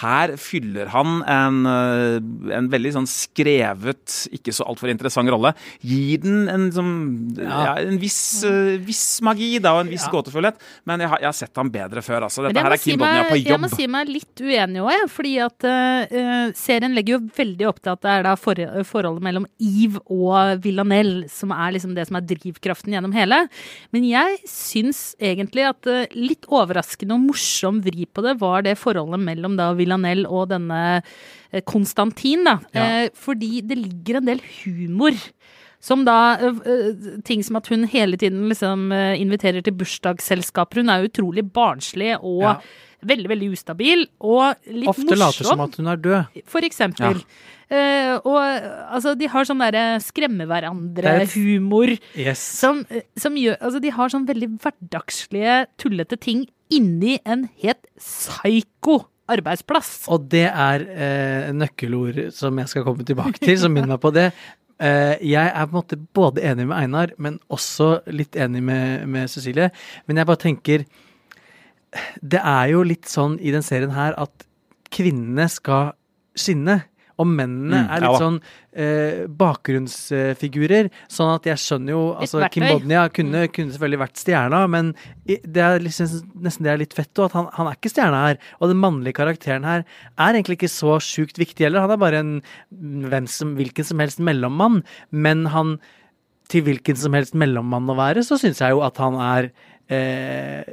Her 0.02 0.34
fyller 0.40 0.90
han 0.94 1.20
en, 1.30 1.60
eh, 1.70 2.18
en 2.58 2.70
veldig 2.72 2.94
sånn 2.98 3.10
skrevet, 3.10 4.16
ikke 4.36 4.54
så 4.56 4.68
altfor 4.70 4.92
interessant 4.92 5.32
rolle. 5.32 5.54
Gir 5.86 6.24
den 6.24 6.48
en, 6.52 6.68
sånn, 6.74 6.94
ja. 7.40 7.76
en 7.82 8.00
viss, 8.02 8.20
eh, 8.48 8.78
viss 8.84 9.20
magi 9.26 9.52
da, 9.64 9.76
og 9.78 9.86
en 9.86 9.94
viss 9.94 10.08
gåtefullhet, 10.12 10.60
men 10.90 11.04
jeg 11.04 11.14
har, 11.14 11.24
jeg 11.24 11.30
har 11.32 11.38
sett 11.40 11.62
ham 11.62 11.72
bedre 11.74 12.04
før. 12.06 12.28
Altså. 12.28 12.46
Dette 12.48 12.64
her 12.64 12.72
er 12.74 12.78
er 12.78 12.84
si 12.84 12.94
Kim 12.94 13.04
Bodnia 13.04 13.28
på 13.30 13.40
jobb. 13.40 13.52
jeg 13.54 13.64
må 13.64 13.72
si 13.74 13.90
meg 13.92 14.12
litt 14.12 14.44
uenig 14.44 14.84
òg, 14.86 15.06
fordi 15.12 15.36
at 15.44 15.68
uh, 15.68 16.50
serien 16.58 16.96
legger 16.98 17.18
jo 17.18 17.22
veldig 17.38 17.70
opp 17.70 17.82
til 17.84 17.94
at 17.94 18.04
det 18.06 18.14
er 18.16 18.28
da 18.30 18.36
for, 18.40 18.64
forholdet 18.88 19.26
mellom 19.26 19.48
Eve 19.60 20.02
og 20.10 20.64
Villanelle 20.64 21.30
som 21.32 21.54
er 21.56 21.76
liksom 21.76 21.96
det 21.98 21.99
som 22.08 22.20
er 22.20 22.26
drivkraften 22.30 22.94
gjennom 22.96 23.14
hele. 23.16 23.42
Men 23.96 24.08
jeg 24.08 24.40
syns 24.50 25.02
egentlig 25.20 25.66
at 25.70 25.90
eh, 25.90 26.18
litt 26.18 26.48
overraskende 26.48 27.18
og 27.18 27.28
morsom 27.30 27.82
vri 27.86 28.08
på 28.08 28.24
det 28.26 28.38
var 28.42 28.66
det 28.68 28.78
forholdet 28.80 29.22
mellom 29.24 29.58
da 29.60 29.72
Villanelle 29.78 30.30
og 30.30 30.50
denne 30.54 30.82
eh, 31.00 31.64
Konstantin, 31.68 32.46
da. 32.48 32.58
Ja. 32.76 32.86
Eh, 33.06 33.16
fordi 33.18 33.64
det 33.66 33.80
ligger 33.80 34.20
en 34.20 34.30
del 34.32 34.44
humor. 34.62 35.18
Som 35.80 36.02
da 36.04 36.36
Ting 37.24 37.40
som 37.48 37.56
at 37.56 37.70
hun 37.72 37.86
hele 37.88 38.18
tiden 38.20 38.50
liksom 38.50 38.90
inviterer 38.92 39.64
til 39.64 39.78
bursdagsselskaper. 39.80 40.82
Hun 40.82 40.92
er 40.92 41.08
utrolig 41.08 41.46
barnslig 41.56 42.18
og 42.20 42.44
Ja. 42.44 42.58
Veldig, 43.06 43.30
veldig 43.32 43.52
ustabil. 43.56 44.04
Og 44.20 44.60
litt 44.68 44.92
Ofte 44.92 45.08
morsom. 45.08 45.24
later 45.24 45.50
som 45.52 45.64
at 45.66 45.80
hun 45.80 45.92
er 45.92 46.04
død. 46.04 46.44
For 46.50 46.68
eksempel. 46.68 47.24
Eh, 47.70 48.16
og 48.26 48.40
altså, 48.42 49.14
de 49.18 49.30
har 49.30 49.46
sånn 49.46 49.62
derre 49.62 50.00
skremme 50.02 50.48
er 50.48 50.50
hverandre-humor. 50.50 51.94
Yes. 52.18 52.42
Som, 52.42 52.82
som 53.20 53.38
gjør 53.38 53.60
Altså, 53.60 53.82
de 53.84 53.94
har 53.94 54.10
sånn 54.10 54.26
veldig 54.30 54.56
hverdagslige, 54.64 55.62
tullete 55.82 56.18
ting 56.18 56.48
inni 56.74 57.18
en 57.26 57.48
helt 57.62 57.86
psyko 57.98 59.04
arbeidsplass. 59.30 60.08
Og 60.10 60.26
det 60.32 60.48
er 60.50 60.86
uh, 60.90 61.52
nøkkelord 61.54 62.30
som 62.34 62.58
jeg 62.62 62.72
skal 62.72 62.86
komme 62.88 63.06
tilbake 63.06 63.42
til, 63.42 63.54
som 63.62 63.74
minner 63.74 63.96
meg 63.96 64.02
på 64.06 64.14
det. 64.16 64.32
Eh, 64.80 65.18
jeg 65.28 65.44
er 65.44 65.66
på 65.68 65.74
en 65.74 65.76
måte 65.76 65.98
både 66.16 66.44
enig 66.48 66.64
med 66.70 66.78
Einar, 66.78 67.12
men 67.20 67.34
også 67.52 67.98
litt 68.16 68.38
enig 68.40 68.62
med, 68.64 69.02
med 69.12 69.28
Cecilie. 69.28 69.74
Men 70.08 70.22
jeg 70.22 70.30
bare 70.30 70.40
tenker 70.40 70.86
Det 72.22 72.42
er 72.44 72.70
jo 72.74 72.84
litt 72.86 73.10
sånn 73.10 73.40
i 73.42 73.54
den 73.56 73.66
serien 73.66 73.96
her 73.96 74.16
at 74.20 74.48
kvinnene 74.94 75.50
skal 75.52 75.94
skinne. 76.38 76.84
og 77.20 77.28
mennene 77.28 77.82
Mm, 77.84 77.88
er 77.92 78.00
litt 78.00 78.14
ja, 78.14 78.20
sånn 78.22 78.36
eh, 78.80 79.26
bakgrunnsfigurer. 79.28 80.88
Sånn 81.12 81.34
at 81.34 81.50
jeg 81.50 81.60
skjønner 81.60 81.92
jo 81.92 82.04
altså, 82.16 82.40
Kim. 82.54 82.64
Bodnia 82.64 83.02
kunne, 83.12 83.42
kunne 83.52 83.74
selvfølgelig 83.74 84.00
vært 84.06 84.22
stjerna, 84.22 84.62
men 84.72 84.94
det 85.28 85.66
er 85.66 85.84
liksom, 85.84 86.14
nesten 86.46 86.64
det 86.64 86.72
er 86.72 86.80
litt 86.80 86.96
fett 86.96 87.12
òg, 87.20 87.28
at 87.28 87.36
han, 87.36 87.50
han 87.58 87.68
er 87.68 87.76
ikke 87.76 87.92
stjerna 87.92 88.22
her. 88.24 88.40
Og 88.62 88.72
den 88.72 88.80
mannlige 88.80 89.18
karakteren 89.20 89.68
her 89.68 89.84
er 89.84 90.32
egentlig 90.32 90.62
ikke 90.62 90.72
så 90.72 90.96
sjukt 91.04 91.42
viktig 91.42 91.68
heller. 91.68 91.84
Han 91.84 91.98
er 91.98 92.04
bare 92.06 92.24
en 92.24 92.34
hvem 93.12 93.28
som, 93.28 93.52
hvilken 93.60 93.90
som 93.92 94.00
helst 94.00 94.24
mellommann, 94.24 94.86
men 95.12 95.44
han 95.52 95.76
til 96.50 96.64
hvilken 96.66 96.98
som 96.98 97.20
helst 97.20 97.36
mellommann 97.38 97.92
å 97.92 98.00
være, 98.00 98.24
så 98.26 98.40
syns 98.40 98.64
jeg 98.64 98.74
jo 98.74 98.80
at 98.88 98.98
han 99.04 99.20
er 99.22 99.52
eh, 99.92 100.72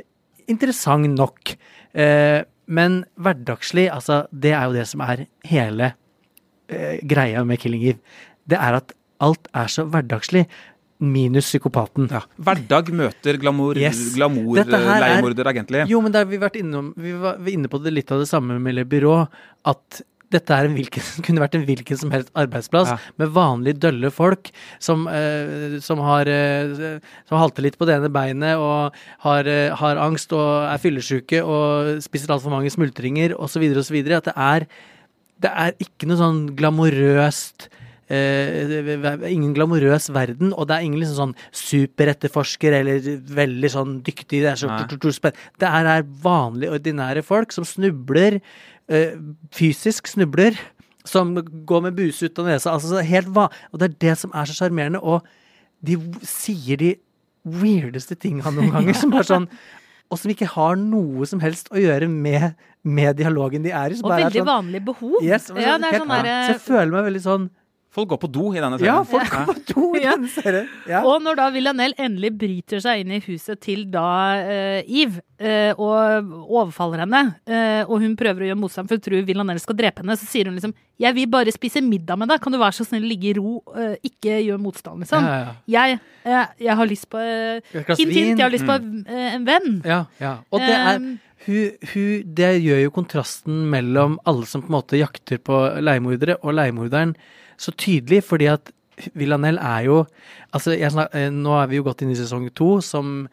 interessant 0.49 1.09
nok. 1.17 1.55
Eh, 1.95 2.43
men 2.67 3.05
hverdagslig, 3.21 3.89
altså, 3.93 4.25
det 4.33 4.53
er 4.53 4.65
jo 4.67 4.73
det 4.75 4.87
som 4.91 5.01
er 5.07 5.27
hele 5.47 5.93
eh, 6.69 6.97
greia 7.07 7.45
med 7.47 7.61
Killing 7.63 7.85
Eve. 7.93 8.01
Det 8.47 8.59
er 8.59 8.79
at 8.81 8.93
alt 9.23 9.49
er 9.57 9.71
så 9.73 9.85
hverdagslig, 9.89 10.47
minus 10.99 11.51
psykopaten. 11.51 12.07
Ja. 12.11 12.23
Hverdag 12.41 12.89
møter 12.97 13.37
glamour, 13.41 13.77
Yes. 13.77 14.15
glamour 14.17 14.59
er- 14.63 14.65
leiemorder, 15.03 15.45
egentlig. 15.53 15.87
Jo, 15.91 16.01
men 16.01 16.13
der 16.13 16.25
vi 16.25 16.39
vært 16.41 16.57
innom, 16.57 16.95
vi 16.97 17.13
var 17.13 17.37
inne 17.47 17.69
på 17.69 17.83
det 17.85 17.93
litt 17.93 18.11
av 18.13 18.19
det 18.23 18.29
samme 18.29 18.59
med 18.59 18.75
Le 18.75 18.85
Byrå, 18.85 19.29
at 19.67 20.01
dette 20.35 20.57
en 20.67 20.75
hvilken, 20.75 21.05
kunne 21.27 21.43
vært 21.43 21.55
en 21.59 21.67
hvilken 21.69 22.01
som 22.01 22.11
helst 22.15 22.33
arbeidsplass 22.35 22.91
Ja. 22.91 22.99
med 23.21 23.33
vanlig 23.37 23.77
dølle 23.83 24.11
folk 24.15 24.51
som, 24.83 25.07
eh, 25.09 25.79
som 25.85 26.03
har 26.03 26.27
eh, 26.27 26.99
som 27.29 27.39
halter 27.39 27.63
litt 27.67 27.79
på 27.79 27.87
det 27.87 27.99
ene 27.99 28.11
beinet 28.13 28.59
og 28.59 28.95
har, 29.27 29.47
eh, 29.47 29.71
har 29.75 30.03
angst 30.03 30.33
og 30.37 30.67
er 30.67 30.83
fyllesyke 30.83 31.43
og 31.45 32.03
spiser 32.03 32.35
altfor 32.35 32.51
mange 32.55 32.73
smultringer 32.75 33.37
osv. 33.39 33.63
osv. 33.77 33.97
At 34.17 34.31
det 34.31 34.37
er, 34.37 34.67
det 35.41 35.51
er 35.53 35.75
ikke 35.83 36.09
noe 36.11 36.21
sånn 36.21 36.45
glamorøst 36.59 37.69
eh, 38.09 39.31
ingen 39.33 39.55
glamorøs 39.57 40.11
verden, 40.15 40.53
og 40.55 40.69
det 40.69 40.77
er 40.77 40.87
ingen 40.87 41.01
liksom 41.03 41.19
sånn 41.19 41.35
superetterforsker 41.57 42.79
eller 42.81 43.09
veldig 43.37 43.71
sånn 43.73 43.97
dyktig 44.07 44.43
Det 44.45 44.53
er 44.53 44.61
så 44.61 45.33
Det 45.59 45.73
her 45.73 45.91
er 45.97 46.07
vanlige, 46.23 46.73
ordinære 46.79 47.25
folk 47.27 47.53
som 47.53 47.65
snubler, 47.65 48.41
fysisk 49.57 50.07
snubler, 50.11 50.59
som 51.07 51.35
går 51.67 51.83
med 51.87 51.97
buse 51.99 52.27
ut 52.27 52.39
av 52.43 52.47
nesa. 52.51 52.73
Altså, 52.75 53.01
helt 53.07 53.29
hva? 53.35 53.49
og 53.73 53.79
det 53.81 53.89
er 53.91 53.97
det 54.09 54.15
som 54.19 54.33
er 54.35 54.49
så 54.51 54.57
sjarmerende, 54.59 55.01
og 55.03 55.27
de 55.87 55.97
sier 56.27 56.77
de 56.81 56.93
weirdeste 57.47 58.17
tinga 58.19 58.51
noen 58.51 58.73
ganger, 58.75 58.97
som 59.03 59.13
er 59.15 59.27
sånn 59.27 59.49
og 60.07 60.21
som 60.21 60.31
ikke 60.31 60.47
har 60.47 60.77
noe 60.79 61.27
som 61.27 61.41
helst 61.43 61.67
å 61.75 61.81
gjøre 61.83 62.07
med, 62.07 62.53
med 62.87 63.17
dialogen 63.19 63.65
de 63.65 63.73
er 63.75 63.91
i. 63.91 63.97
Og 63.99 64.07
bare 64.07 64.21
er 64.21 64.29
veldig 64.29 64.39
sånn- 64.39 64.51
vanlige 64.53 64.85
behov. 64.87 65.17
Yes, 65.19 65.49
ja, 65.51 65.55
det 65.83 65.89
er 65.89 65.97
helt- 65.97 66.05
sånn 66.05 66.13
derre 66.15 66.35
Så 66.47 66.53
jeg 66.53 66.61
føler 66.63 66.93
meg 66.93 67.07
veldig 67.09 67.23
sånn 67.25 67.49
Folk 67.97 68.11
går 68.13 68.19
på 68.21 68.29
do 68.29 68.51
i 68.53 68.61
denne 68.61 68.77
Ja, 68.85 68.99
serien. 69.01 69.07
folk 69.09 69.31
går 69.33 69.47
på 69.49 69.55
do 69.73 69.85
i 69.97 70.03
Ja. 70.05 70.11
denne 70.17 70.29
serien. 70.29 70.67
Ja. 70.89 71.01
Og 71.09 71.23
når 71.25 71.39
da 71.41 71.47
Villanelle 71.55 71.97
endelig 71.97 72.35
bryter 72.37 72.83
seg 72.85 73.01
inn 73.01 73.15
i 73.17 73.21
huset 73.25 73.61
til 73.65 73.87
da 73.91 74.05
uh, 74.45 74.81
Eve 74.85 75.23
uh, 75.41 75.73
og 75.81 76.35
overfaller 76.61 77.03
henne, 77.07 77.23
uh, 77.49 77.83
og 77.89 78.03
hun 78.05 78.17
prøver 78.21 78.45
å 78.45 78.51
gjøre 78.51 78.61
motstand 78.61 78.91
for 78.91 79.01
hun 79.01 79.05
tror 79.07 79.25
Villanelle 79.29 79.63
skal 79.65 79.79
drepe 79.81 80.05
henne, 80.05 80.17
så 80.21 80.29
sier 80.29 80.51
hun 80.51 80.59
liksom 80.59 80.75
'Jeg 81.01 81.15
vil 81.15 81.27
bare 81.29 81.53
spise 81.53 81.81
middag 81.85 82.17
med 82.19 82.29
deg, 82.29 82.41
kan 82.41 82.53
du 82.53 82.59
være 82.59 82.73
så 82.73 82.85
snill 82.87 83.05
ligge 83.05 83.29
i 83.29 83.37
ro, 83.37 83.61
ikke 84.05 84.41
gjøre 84.45 84.61
motstand', 84.61 85.01
liksom. 85.05 85.25
Ja, 85.25 85.53
ja, 85.67 85.87
Jeg, 85.89 86.01
jeg, 86.25 86.49
jeg 86.61 86.77
har 86.77 86.87
lyst 86.87 87.09
på 87.11 87.19
Hint, 87.21 88.13
hint, 88.13 88.39
jeg 88.39 88.45
har 88.45 88.51
lyst 88.51 88.65
på 88.65 88.77
eh, 89.09 89.35
en 89.35 89.45
venn. 89.45 89.83
Ja, 89.85 90.07
ja. 90.21 90.39
Og 90.51 90.61
det 90.61 90.73
er 90.73 90.99
hun, 91.47 91.71
hun, 91.93 92.35
Det 92.35 92.63
gjør 92.65 92.81
jo 92.83 92.91
kontrasten 92.91 93.67
mellom 93.71 94.19
alle 94.25 94.47
som 94.49 94.63
på 94.63 94.71
en 94.73 94.77
måte 94.81 94.97
jakter 94.99 95.39
på 95.39 95.81
leiemordere, 95.85 96.39
og 96.43 96.55
leiemorderen 96.57 97.15
så 97.61 97.73
tydelig, 97.77 98.23
fordi 98.25 98.49
at 98.53 98.73
Villanelle 99.15 99.61
er 99.61 99.85
jo 99.91 99.99
Altså, 100.57 100.73
snak, 100.91 101.11
eh, 101.13 101.29
nå 101.29 101.53
er 101.61 101.67
vi 101.69 101.77
jo 101.77 101.85
gått 101.85 102.01
inn 102.01 102.13
i 102.15 102.17
sesong 102.17 102.47
to, 102.57 102.79
som 102.81 103.27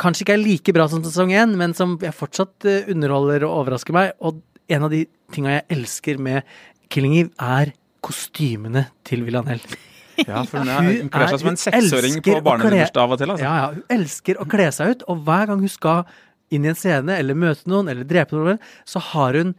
kanskje 0.00 0.24
ikke 0.24 0.36
er 0.36 0.40
like 0.40 0.72
bra 0.72 0.86
som 0.88 1.02
sesong 1.04 1.34
én, 1.36 1.52
men 1.58 1.74
som 1.76 1.98
jeg 2.00 2.14
fortsatt 2.16 2.64
eh, 2.64 2.86
underholder 2.88 3.44
og 3.44 3.58
overrasker 3.66 3.92
meg. 3.92 4.14
Og 4.24 4.38
en 4.72 4.86
av 4.86 4.94
de 4.94 5.02
tinga 5.34 5.58
jeg 5.58 5.66
elsker 5.76 6.22
med 6.22 6.48
Killing 6.88 7.18
Eve, 7.18 7.34
er 7.42 7.74
kostymene 8.06 8.86
til 9.04 9.26
Villanelle. 9.26 9.76
Ja, 10.16 10.40
for 10.48 10.62
hun, 10.64 10.68
er, 10.72 10.86
hun 11.02 11.10
kler 11.12 11.26
er- 11.26 11.28
seg 11.34 11.42
som 11.42 11.48
en 11.50 11.58
seksåring 11.60 12.14
på 12.24 12.38
barnebursdag 12.40 13.02
av 13.02 13.10
og 13.12 13.18
til. 13.20 13.32
Altså. 13.34 13.44
Ja, 13.44 13.56
ja, 13.60 13.66
hun 13.74 13.98
elsker 13.98 14.38
å 14.40 14.46
kle 14.48 14.70
seg 14.72 14.94
ut, 14.94 15.02
og 15.12 15.18
hver 15.26 15.50
gang 15.50 15.60
hun 15.60 15.68
skal 15.68 16.06
inn 16.56 16.64
i 16.64 16.70
en 16.70 16.78
scene, 16.78 17.18
eller 17.20 17.36
møte 17.36 17.68
noen, 17.68 17.90
eller 17.92 18.06
drepe 18.08 18.32
noen, 18.32 18.56
så 18.88 19.02
har 19.10 19.36
hun 19.36 19.50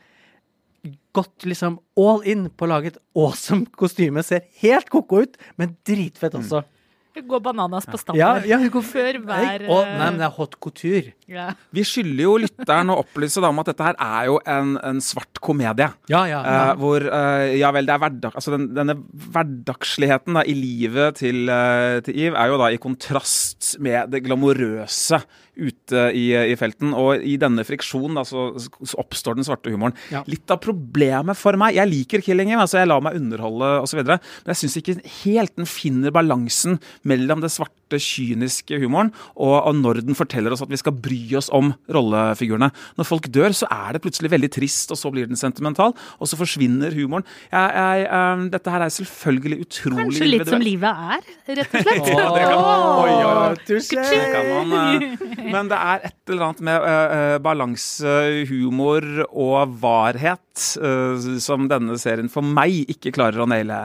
gått 1.18 1.46
liksom 1.50 1.80
all 2.00 2.22
in 2.30 2.48
på 2.54 2.68
å 2.68 2.72
lage 2.76 2.94
et 2.94 3.02
awesome 3.18 3.66
kostyme. 3.82 4.24
Ser 4.26 4.46
helt 4.64 4.90
ko-ko 4.94 5.24
ut, 5.26 5.38
men 5.60 5.76
dritfett 5.88 6.38
også. 6.38 6.64
Gå 7.18 7.40
bananas 7.42 7.88
på 7.90 7.98
Ja, 7.98 8.02
standard. 8.04 8.44
ja, 8.46 8.60
hun 8.62 8.70
går 8.70 8.84
Før 8.86 9.18
hver 9.26 9.64
Å, 9.66 9.78
Nei, 9.90 9.96
men 9.98 10.20
det 10.22 10.28
er 10.28 10.36
hot 10.36 10.54
couture. 10.62 11.16
Ja. 11.28 11.48
Vi 11.76 11.84
skylder 11.84 12.24
jo 12.24 12.36
lytteren 12.40 12.92
å 12.94 13.00
opplyse 13.02 13.42
da 13.44 13.50
om 13.52 13.60
at 13.60 13.72
dette 13.72 13.84
her 13.84 13.98
er 14.00 14.30
jo 14.30 14.38
en, 14.48 14.76
en 14.80 15.02
svart 15.04 15.42
komedie. 15.44 15.90
Ja, 16.12 16.22
ja. 16.30 16.40
ja. 16.40 16.60
Eh, 16.72 16.72
hvor 16.80 17.04
uh, 17.04 17.48
Ja 17.58 17.74
vel, 17.76 17.90
det 17.90 17.96
er 17.98 18.04
hverdag... 18.06 18.38
Altså 18.38 18.54
den, 18.56 18.70
denne 18.78 18.96
hverdagsligheten 19.34 20.40
da, 20.40 20.46
i 20.48 20.56
livet 20.56 21.20
til, 21.20 21.44
uh, 21.52 22.00
til 22.06 22.16
Eve 22.28 22.40
er 22.40 22.54
jo 22.54 22.62
da 22.62 22.72
i 22.72 22.80
kontrast 22.82 23.76
med 23.84 24.14
det 24.14 24.24
glamorøse 24.28 25.20
ute 25.58 26.04
i, 26.16 26.30
i 26.38 26.56
felten. 26.60 26.94
Og 26.98 27.24
i 27.26 27.36
denne 27.42 27.66
friksjonen 27.68 28.20
da, 28.20 28.24
så, 28.28 28.50
så 28.62 29.00
oppstår 29.02 29.38
den 29.38 29.48
svarte 29.48 29.74
humoren. 29.74 29.98
Ja. 30.14 30.24
Litt 30.30 30.50
av 30.54 30.62
problemet 30.64 31.38
for 31.38 31.58
meg 31.60 31.78
Jeg 31.78 31.92
liker 31.92 32.24
Killing 32.24 32.54
Eve, 32.54 32.64
altså 32.64 32.82
jeg 32.82 32.92
lar 32.92 33.04
meg 33.04 33.18
underholde 33.20 33.72
osv. 33.84 34.04
Men 34.06 34.54
jeg 34.54 34.62
syns 34.62 34.80
ikke 34.80 34.98
helt 35.24 35.56
den 35.58 35.70
finner 35.70 36.14
balansen 36.16 36.80
mellom 37.08 37.44
det 37.44 37.52
svarte, 37.54 37.74
kyniske 37.96 38.76
humoren 38.82 39.14
og, 39.38 39.56
og 39.64 39.74
når 39.80 40.02
den 40.04 40.18
forteller 40.18 40.52
oss 40.52 40.64
at 40.66 40.72
vi 40.72 40.80
skal 40.80 40.92
bry 40.92 41.22
oss 41.40 41.48
om 41.56 41.72
rollefigurene. 41.94 42.70
Når 43.00 43.08
folk 43.08 43.30
dør, 43.32 43.56
så 43.56 43.70
er 43.72 43.96
det 43.96 44.04
plutselig 44.04 44.32
veldig 44.34 44.50
trist, 44.52 44.92
og 44.92 45.00
så 45.00 45.12
blir 45.14 45.30
den 45.30 45.40
sentimental, 45.40 45.96
og 46.20 46.30
så 46.30 46.40
forsvinner 46.40 46.92
humoren. 46.98 47.26
Jeg, 47.52 47.72
jeg, 47.80 48.08
um, 48.12 48.48
dette 48.52 48.74
her 48.74 48.86
er 48.86 48.94
selvfølgelig 48.98 49.62
utrolig 49.64 50.04
Kanskje 50.04 50.30
litt 50.30 50.52
som 50.52 50.64
livet 50.64 51.08
er, 51.14 51.32
rett 51.62 51.80
og 51.80 51.88
slett. 51.88 52.12
Ja, 52.18 52.28
det 52.34 52.44
kan- 52.44 52.66
oi, 52.98 53.12
oi, 53.14 53.34
oi. 53.38 53.56
Touché! 53.68 54.02
Det 54.02 54.28
kan 54.34 54.70
man, 54.72 54.74
eh, 54.74 55.48
men 55.52 55.70
det 55.72 55.78
er 55.78 56.08
et 56.10 56.32
eller 56.32 56.50
annet 56.50 56.64
med 56.68 56.84
uh, 56.84 57.16
eh, 57.18 57.38
balanse, 57.44 58.16
humor 58.50 59.06
og 59.28 59.78
varhet 59.82 60.42
eh, 60.42 60.47
som 60.58 61.68
denne 61.70 61.98
serien 62.02 62.30
for 62.32 62.46
meg 62.46 62.90
ikke 62.92 63.12
klarer 63.16 63.44
å 63.44 63.48
naile 63.50 63.78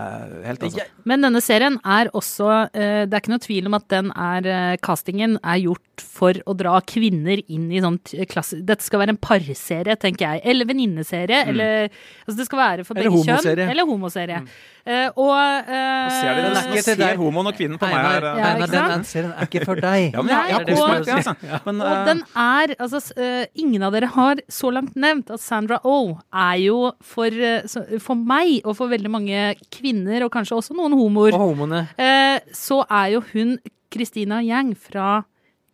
helt. 0.46 0.62
Altså. 0.68 0.86
Men 1.08 1.24
denne 1.26 1.42
serien 1.44 1.78
er 1.84 2.10
også 2.16 2.48
eh, 2.72 3.04
Det 3.06 3.16
er 3.16 3.22
ikke 3.22 3.32
noe 3.34 3.44
tvil 3.44 3.68
om 3.70 3.76
at 3.78 3.86
den 3.92 4.10
er 4.14 4.48
eh, 4.48 4.76
Castingen 4.82 5.38
er 5.42 5.60
gjort 5.64 6.02
for 6.02 6.34
å 6.48 6.54
dra 6.58 6.78
kvinner 6.88 7.38
inn 7.52 7.68
i 7.70 7.80
sånn 7.84 7.98
klasse 8.30 8.58
Dette 8.66 8.82
skal 8.82 9.02
være 9.04 9.14
en 9.14 9.20
parserie, 9.22 9.94
tenker 10.00 10.24
jeg. 10.36 10.42
Eller 10.50 10.66
venninneserie. 10.70 11.42
Eller 11.52 11.88
Altså 12.26 12.36
det 12.40 12.46
skal 12.48 12.62
være 12.62 12.86
for 12.88 12.98
Eller 12.98 13.12
begge 13.12 13.38
kjønn. 13.42 13.64
Eller 13.70 13.86
homoserie. 13.88 14.40
Eh, 14.82 15.08
og 15.14 15.36
eh, 15.70 16.08
Ser 16.10 16.32
dere, 16.32 16.48
Den 16.48 16.56
er 16.56 16.56
nå 16.56 16.62
ikke 16.72 16.78
til 16.80 16.86
ser 16.88 16.98
deg. 17.04 17.20
homoen 17.20 17.50
og 17.52 17.54
kvinnen 17.58 17.78
på 17.78 17.86
meg 17.90 18.00
her. 18.02 18.24
Ja, 18.26 18.32
eh. 18.34 18.54
Einar, 18.56 18.88
den 18.96 19.04
serien 19.06 19.34
er 19.36 19.46
ikke 19.50 19.62
for 19.68 19.78
deg. 19.84 20.08
Ja, 20.16 20.24
men 20.24 20.32
jeg, 20.32 20.48
jeg 20.48 20.56
har 20.56 20.64
Nei, 20.64 20.72
kost 20.72 20.82
og- 20.82 20.90
meg. 20.90 21.12
Altså. 21.18 21.60
Men, 21.68 21.82
Og 21.82 21.92
eh, 21.92 22.04
den 22.08 22.24
er 22.46 22.74
Altså, 22.82 23.02
eh, 23.22 23.44
ingen 23.62 23.82
av 23.86 23.94
dere 23.94 24.08
har 24.16 24.42
så 24.50 24.72
langt 24.74 24.96
nevnt 24.98 25.30
at 25.30 25.42
Sandra 25.44 25.78
Oh 25.86 26.16
er 26.32 26.56
jo 26.66 26.78
for, 27.02 27.26
eh, 27.32 27.98
for 28.02 28.18
meg 28.18 28.60
og 28.64 28.76
for 28.78 28.92
veldig 28.92 29.10
mange 29.12 29.44
kvinner, 29.72 30.24
og 30.26 30.32
kanskje 30.34 30.58
også 30.58 30.76
noen 30.78 30.96
homoer, 30.98 31.36
Og 31.36 31.76
eh, 31.98 32.40
så 32.52 32.82
er 32.88 33.12
jo 33.16 33.22
hun 33.32 33.58
Christina 33.92 34.40
Yang 34.42 34.76
fra 34.78 35.22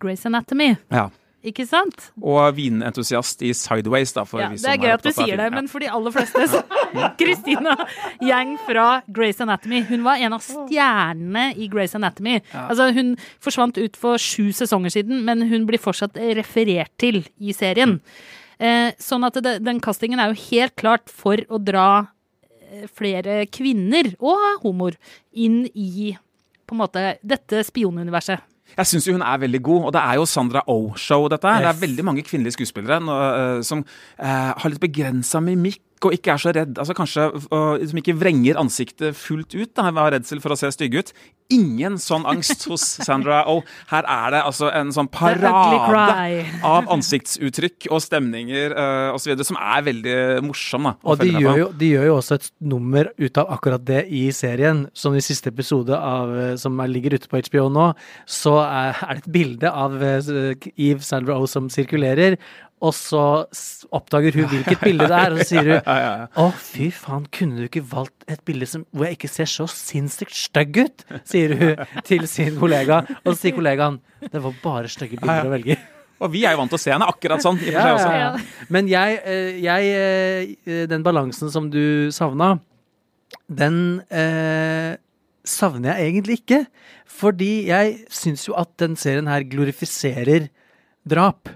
Grace 0.01 0.27
Anatomy. 0.27 0.77
ja. 0.91 1.09
Ikke 1.47 1.63
sant? 1.69 2.09
Og 2.19 2.57
vinentusiast 2.57 3.45
i 3.47 3.53
Sideways, 3.55 4.11
da. 4.17 4.25
For 4.27 4.43
Ja, 4.43 4.49
vi 4.51 4.57
det 4.59 4.73
er 4.73 4.81
gøy 4.83 4.95
at 4.97 5.05
du 5.07 5.13
sier 5.15 5.39
det, 5.39 5.47
men 5.55 5.69
for 5.71 5.79
de 5.79 5.87
aller 5.87 6.11
fleste 6.11 6.49
så 6.51 6.63
Christina 7.21 7.77
Yang 8.21 8.57
fra 8.67 9.03
Grace 9.07 9.41
Anatomy. 9.45 9.85
Hun 9.87 10.03
var 10.03 10.19
en 10.19 10.35
av 10.35 10.43
stjernene 10.43 11.53
i 11.55 11.69
Grace 11.71 11.95
Anatomy. 11.95 12.41
Altså, 12.53 12.91
hun 12.97 13.15
forsvant 13.45 13.79
ut 13.79 13.97
for 13.97 14.19
sju 14.19 14.51
sesonger 14.51 14.91
siden, 14.99 15.23
men 15.29 15.47
hun 15.47 15.69
blir 15.69 15.79
fortsatt 15.79 16.19
referert 16.41 16.91
til 16.99 17.23
i 17.39 17.55
serien. 17.55 18.01
Eh, 18.01 18.48
sånn 18.99 19.27
at 19.29 19.39
det, 19.45 19.59
den 19.65 19.83
castingen 19.85 20.21
er 20.23 20.33
jo 20.33 20.41
helt 20.49 20.77
klart 20.81 21.13
for 21.13 21.41
å 21.49 21.61
dra 21.63 21.89
eh, 22.69 22.87
flere 22.91 23.45
kvinner, 23.55 24.13
og 24.19 24.65
homoer, 24.65 24.99
inn 25.33 25.65
i 25.75 26.15
på 26.69 26.77
en 26.77 26.83
måte 26.83 27.05
dette 27.25 27.63
spionuniverset. 27.65 28.43
Jeg 28.77 28.91
syns 28.91 29.07
jo 29.09 29.15
hun 29.17 29.25
er 29.25 29.41
veldig 29.41 29.61
god, 29.65 29.85
og 29.89 29.93
det 29.97 30.01
er 30.05 30.19
jo 30.19 30.27
Sandra 30.29 30.63
O-show, 30.69 31.25
dette 31.33 31.49
her. 31.49 31.65
Det 31.65 31.71
er 31.71 31.85
veldig 31.87 32.05
mange 32.05 32.25
kvinnelige 32.27 32.59
skuespillere 32.59 33.01
nå, 33.01 33.15
eh, 33.29 33.61
som 33.67 33.81
eh, 33.83 34.51
har 34.53 34.73
litt 34.73 34.83
begrensa 34.83 35.41
mimikk 35.45 35.81
og 36.07 36.15
ikke 36.15 36.35
er 36.35 36.43
så 36.43 36.53
redd. 36.55 36.79
Altså 36.79 36.95
Kanskje 36.97 37.27
uh, 37.51 37.75
som 37.89 38.01
ikke 38.01 38.17
vrenger 38.19 38.61
ansiktet 38.61 39.17
fullt 39.19 39.55
ut 39.57 39.73
da, 39.75 39.89
av 39.91 40.13
redsel 40.15 40.43
for 40.45 40.55
å 40.55 40.59
se 40.59 40.71
stygge 40.75 41.03
ut. 41.03 41.13
Ingen 41.55 41.97
sånn 42.03 42.27
angst 42.29 42.67
hos 42.69 42.85
Sandra 43.07 43.41
Oh. 43.49 43.63
Her 43.89 44.05
er 44.05 44.35
det 44.35 44.41
altså 44.45 44.69
en 44.75 44.91
sånn 44.93 45.09
parade 45.09 46.03
av 46.67 46.89
ansiktsuttrykk 46.93 47.87
og 47.95 48.03
stemninger 48.05 48.75
uh, 48.77 49.15
osv. 49.17 49.33
som 49.47 49.57
er 49.57 49.87
veldig 49.87 50.17
morsom. 50.45 50.91
da 50.91 50.95
Og 51.09 51.23
de 51.23 51.31
gjør, 51.33 51.61
jo, 51.63 51.69
de 51.81 51.91
gjør 51.95 52.09
jo 52.11 52.17
også 52.19 52.39
et 52.39 52.51
nummer 52.75 53.09
ut 53.17 53.41
av 53.41 53.55
akkurat 53.57 53.85
det 53.89 54.05
i 54.13 54.27
serien. 54.35 54.87
Som 54.93 55.17
i 55.17 55.25
siste 55.25 55.53
episode 55.53 55.97
av, 55.97 56.35
eh, 56.37 56.55
som 56.61 56.77
er, 56.83 56.93
ligger 56.93 57.17
ute 57.17 57.31
på 57.31 57.41
HBO 57.49 57.69
nå, 57.73 57.89
så 58.29 58.59
er, 58.65 58.99
er 59.07 59.17
det 59.17 59.25
et 59.25 59.33
bilde 59.39 59.73
av 59.73 59.97
eh, 60.05 60.69
Eve 60.77 61.05
Sandra 61.07 61.39
Oh 61.39 61.49
som 61.49 61.71
sirkulerer. 61.73 62.37
Og 62.85 62.95
så 62.95 63.23
oppdager 63.95 64.37
hun 64.39 64.49
hvilket 64.53 64.83
bilde 64.83 65.09
det 65.11 65.19
er, 65.19 65.35
og 65.35 65.43
så 65.43 65.49
sier 65.51 65.71
hun 65.73 65.93
Å, 66.45 66.49
fy 66.63 66.89
faen, 66.95 67.27
kunne 67.35 67.59
du 67.59 67.67
ikke 67.67 67.85
valgt 67.91 68.27
et 68.31 68.43
bilde 68.47 68.69
som, 68.71 68.85
hvor 68.95 69.09
jeg 69.09 69.19
ikke 69.19 69.31
ser 69.33 69.51
så 69.51 69.67
sinnssykt 69.73 70.37
stygg 70.37 70.81
ut? 70.85 71.07
Sier 71.29 71.55
hun 71.59 72.03
til 72.07 72.27
sin 72.31 72.59
kollega. 72.61 73.03
Og 73.25 73.33
så 73.33 73.39
sier 73.43 73.57
kollegaen 73.59 74.01
det 74.23 74.43
var 74.43 74.61
bare 74.63 74.91
stygge 74.93 75.21
bilder 75.21 75.51
å 75.51 75.55
velge. 75.57 75.79
Og 76.19 76.33
vi 76.33 76.43
er 76.47 76.55
jo 76.55 76.63
vant 76.63 76.73
til 76.73 76.79
å 76.79 76.83
se 76.83 76.91
henne 76.91 77.07
akkurat 77.07 77.43
sånn. 77.43 77.61
i 77.63 77.71
og 77.71 77.79
for 77.79 78.03
seg 78.03 78.23
også. 78.25 78.47
Men 78.75 78.89
jeg, 78.91 79.19
eh, 79.23 79.59
jeg 79.63 79.93
eh, 80.67 80.87
Den 80.91 81.05
balansen 81.07 81.53
som 81.55 81.69
du 81.71 82.11
savna, 82.15 82.57
den 83.47 84.01
eh, 84.11 84.99
savner 85.47 85.95
jeg 85.95 86.11
egentlig 86.11 86.41
ikke. 86.43 86.65
Fordi 87.19 87.53
jeg 87.71 88.01
syns 88.13 88.49
jo 88.49 88.57
at 88.59 88.75
den 88.83 88.99
serien 88.99 89.31
her 89.31 89.47
glorifiserer 89.47 90.51
drap. 91.09 91.49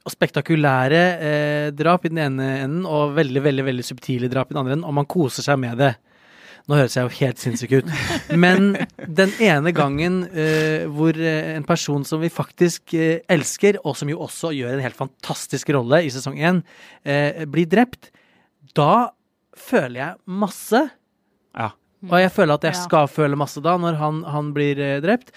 Og 0.00 0.14
spektakulære 0.14 1.00
eh, 1.20 1.66
drap 1.76 2.06
i 2.06 2.12
den 2.12 2.22
ene 2.24 2.46
enden, 2.62 2.84
og 2.88 3.16
veldig 3.18 3.42
veldig, 3.44 3.66
veldig 3.66 3.84
subtile 3.84 4.30
drap 4.32 4.50
i 4.50 4.56
den 4.56 4.62
andre 4.62 4.78
enden. 4.78 4.88
Og 4.88 4.96
man 4.96 5.08
koser 5.10 5.44
seg 5.44 5.60
med 5.60 5.76
det. 5.80 5.94
Nå 6.68 6.76
høres 6.78 6.94
jeg 6.96 7.06
jo 7.06 7.18
helt 7.18 7.40
sinnssyk 7.42 7.72
ut. 7.80 7.92
Men 8.44 8.74
den 9.20 9.32
ene 9.42 9.72
gangen 9.76 10.22
eh, 10.30 10.86
hvor 10.92 11.16
eh, 11.16 11.54
en 11.56 11.66
person 11.66 12.04
som 12.06 12.22
vi 12.22 12.30
faktisk 12.32 12.94
eh, 12.94 13.24
elsker, 13.32 13.80
og 13.84 13.96
som 13.98 14.12
jo 14.12 14.20
også 14.22 14.52
gjør 14.56 14.76
en 14.76 14.84
helt 14.84 14.98
fantastisk 14.98 15.72
rolle 15.74 16.04
i 16.06 16.12
sesong 16.14 16.38
én, 16.38 16.62
eh, 17.02 17.44
blir 17.50 17.68
drept, 17.70 18.12
da 18.76 19.10
føler 19.58 19.98
jeg 20.00 20.40
masse. 20.40 20.84
Ja. 21.58 21.72
Og 22.08 22.16
jeg 22.22 22.32
føler 22.32 22.56
at 22.56 22.68
jeg 22.70 22.78
skal 22.80 23.10
føle 23.12 23.36
masse 23.36 23.60
da, 23.64 23.74
når 23.80 23.98
han, 24.00 24.22
han 24.30 24.54
blir 24.56 24.78
eh, 24.80 25.00
drept. 25.04 25.34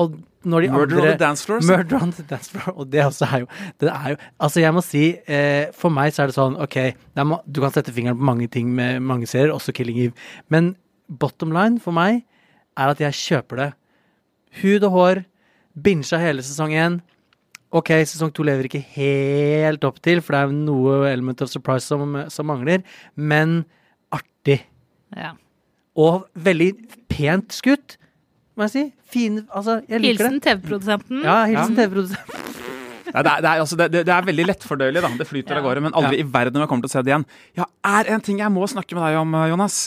Og 0.00 0.18
når 0.48 0.64
de 0.64 0.68
Murder 0.72 0.96
andre 0.96 1.00
on 1.00 1.08
the 1.10 1.20
dance 1.20 1.44
floor. 1.44 1.60
Murder 1.68 2.02
on 2.02 2.12
the 2.16 2.24
dance 2.24 2.50
floor. 2.50 2.72
Og 2.78 2.88
det 2.92 3.02
også 3.04 3.26
er 3.28 3.42
jo 3.42 3.48
Det 3.80 3.90
er 3.92 4.14
jo 4.14 4.16
Altså, 4.40 4.60
jeg 4.60 4.74
må 4.74 4.80
si, 4.84 5.04
eh, 5.28 5.66
for 5.76 5.92
meg 5.92 6.14
så 6.16 6.24
er 6.24 6.30
det 6.30 6.36
sånn, 6.38 6.56
OK, 6.60 6.78
det 6.96 7.24
er, 7.24 7.34
du 7.44 7.60
kan 7.60 7.74
sette 7.74 7.92
fingeren 7.92 8.18
på 8.18 8.28
mange 8.30 8.48
ting 8.48 8.70
med 8.74 9.02
mange 9.04 9.28
serier, 9.28 9.52
også 9.52 9.74
Killing 9.76 9.98
Eve, 10.06 10.16
men 10.48 10.74
bottom 11.10 11.52
line 11.52 11.80
for 11.82 11.92
meg 11.92 12.22
er 12.78 12.94
at 12.94 13.00
jeg 13.02 13.18
kjøper 13.18 13.60
det. 13.60 13.70
Hud 14.62 14.86
og 14.88 14.94
hår, 14.94 15.22
Binsja 15.80 16.18
hele 16.18 16.42
sesong 16.42 16.72
én. 16.74 17.00
OK, 17.70 17.92
sesong 18.08 18.32
to 18.34 18.42
lever 18.46 18.66
ikke 18.66 18.82
helt 18.96 19.84
opp 19.86 20.00
til, 20.02 20.22
for 20.24 20.34
det 20.34 20.40
er 20.42 20.54
noe 20.56 21.04
element 21.10 21.42
of 21.44 21.50
surprise 21.52 21.86
som, 21.86 22.16
som 22.32 22.48
mangler, 22.50 22.82
men 23.14 23.60
artig. 24.10 24.64
Ja. 25.14 25.36
Og 25.94 26.26
veldig 26.34 26.72
pent 27.10 27.54
skutt, 27.54 27.96
må 28.60 28.68
jeg 28.68 28.74
si. 28.76 28.84
Fin 29.10 29.40
Altså, 29.48 29.80
jeg 29.88 30.00
liker 30.04 30.20
det. 30.20 30.26
Hilsen 30.28 30.40
TV-produsenten. 30.46 31.22
Ja, 31.26 31.38
hilsen 31.50 31.76
TV-produsenten. 31.78 32.46
Nei, 33.10 33.22
det, 33.26 33.30
er, 33.32 33.40
det, 33.42 33.48
er, 33.50 33.60
altså, 33.64 33.76
det, 33.80 33.86
det 34.06 34.12
er 34.14 34.26
veldig 34.28 34.44
lettfordøyelig, 34.52 35.00
da. 35.02 35.08
Det 35.18 35.26
flyter 35.26 35.56
av 35.56 35.64
Ja. 35.64 35.66
gårde. 35.66 35.80
Men 35.88 35.96
aldri 35.98 36.20
i 36.22 36.26
verden 36.30 36.60
om 36.60 36.62
jeg 36.62 36.70
kommer 36.70 36.86
til 36.86 36.92
å 36.92 36.94
se 36.94 37.02
det 37.02 37.10
igjen. 37.10 37.24
Ja, 37.58 37.66
er 37.98 38.12
en 38.14 38.22
ting 38.22 38.38
jeg 38.38 38.52
må 38.54 38.68
snakke 38.70 38.94
med 38.94 39.02
deg 39.08 39.18
om, 39.18 39.34
eh, 39.34 39.48
Jonas. 39.50 39.80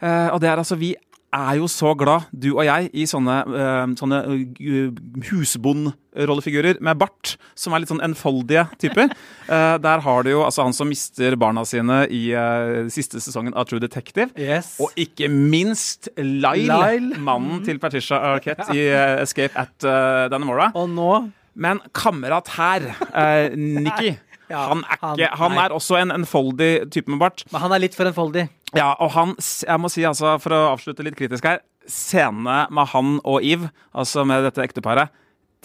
Uh, 0.00 0.32
og 0.32 0.38
det 0.40 0.48
er 0.48 0.56
altså 0.56 0.78
Vi 0.80 0.94
er 1.32 1.56
jo 1.60 1.66
så 1.70 1.92
glad, 1.94 2.24
du 2.34 2.48
og 2.56 2.64
jeg, 2.66 2.88
i 2.94 3.04
sånne, 3.06 3.36
uh, 3.46 3.92
sånne 3.98 4.18
uh, 4.26 5.00
husbondrollefigurer 5.30 6.80
med 6.84 6.98
bart, 7.00 7.34
som 7.58 7.74
er 7.76 7.82
litt 7.82 7.90
sånn 7.92 8.02
enfoldige 8.04 8.64
typer. 8.82 9.12
uh, 9.50 9.76
der 9.86 10.02
har 10.04 10.26
du 10.26 10.32
jo 10.32 10.42
altså 10.46 10.66
han 10.66 10.74
som 10.76 10.90
mister 10.90 11.36
barna 11.40 11.64
sine 11.68 12.02
i 12.10 12.22
uh, 12.34 12.88
siste 12.92 13.20
sesongen 13.22 13.54
av 13.54 13.68
True 13.70 13.82
Detective. 13.82 14.30
Yes. 14.40 14.74
Og 14.82 14.90
ikke 15.00 15.30
minst 15.30 16.10
Lyle, 16.18 16.66
Lyle. 16.70 17.20
mannen 17.22 17.62
til 17.66 17.78
Patricia 17.82 18.18
Arquette 18.34 18.70
i 18.74 18.86
eh, 18.90 19.20
Escape 19.24 19.54
at 19.58 19.86
uh, 19.86 20.26
Dannemora. 20.32 20.70
Og 20.78 20.88
nå 20.90 21.12
Men 21.60 21.80
kamerat 21.96 22.48
her, 22.56 22.90
uh, 23.10 23.54
Nikki 23.56 24.16
Ja, 24.50 24.64
han, 24.66 24.80
er 24.82 24.98
han- 24.98 25.14
ikke, 25.20 25.36
han 25.38 25.52
er 25.62 25.70
også 25.76 25.94
en 26.00 26.10
enfoldig 26.10 26.70
type 26.90 27.06
med 27.12 27.20
bart. 27.22 27.44
Men 27.52 27.62
han 27.62 27.70
er 27.76 27.82
litt 27.84 27.94
for 27.94 28.08
enfoldig. 28.10 28.48
Ja, 28.76 28.92
og 29.02 29.10
han, 29.16 29.34
jeg 29.40 29.82
må 29.82 29.90
si 29.90 30.04
altså, 30.06 30.36
for 30.42 30.54
å 30.54 30.60
avslutte 30.74 31.02
litt 31.06 31.16
kritisk 31.18 31.46
her, 31.48 31.62
scenene 31.90 32.66
med 32.70 32.90
han 32.92 33.16
og 33.26 33.42
Eve, 33.42 33.70
altså 33.96 34.22
med 34.28 34.44
dette 34.46 34.62
ekteparet, 34.62 35.10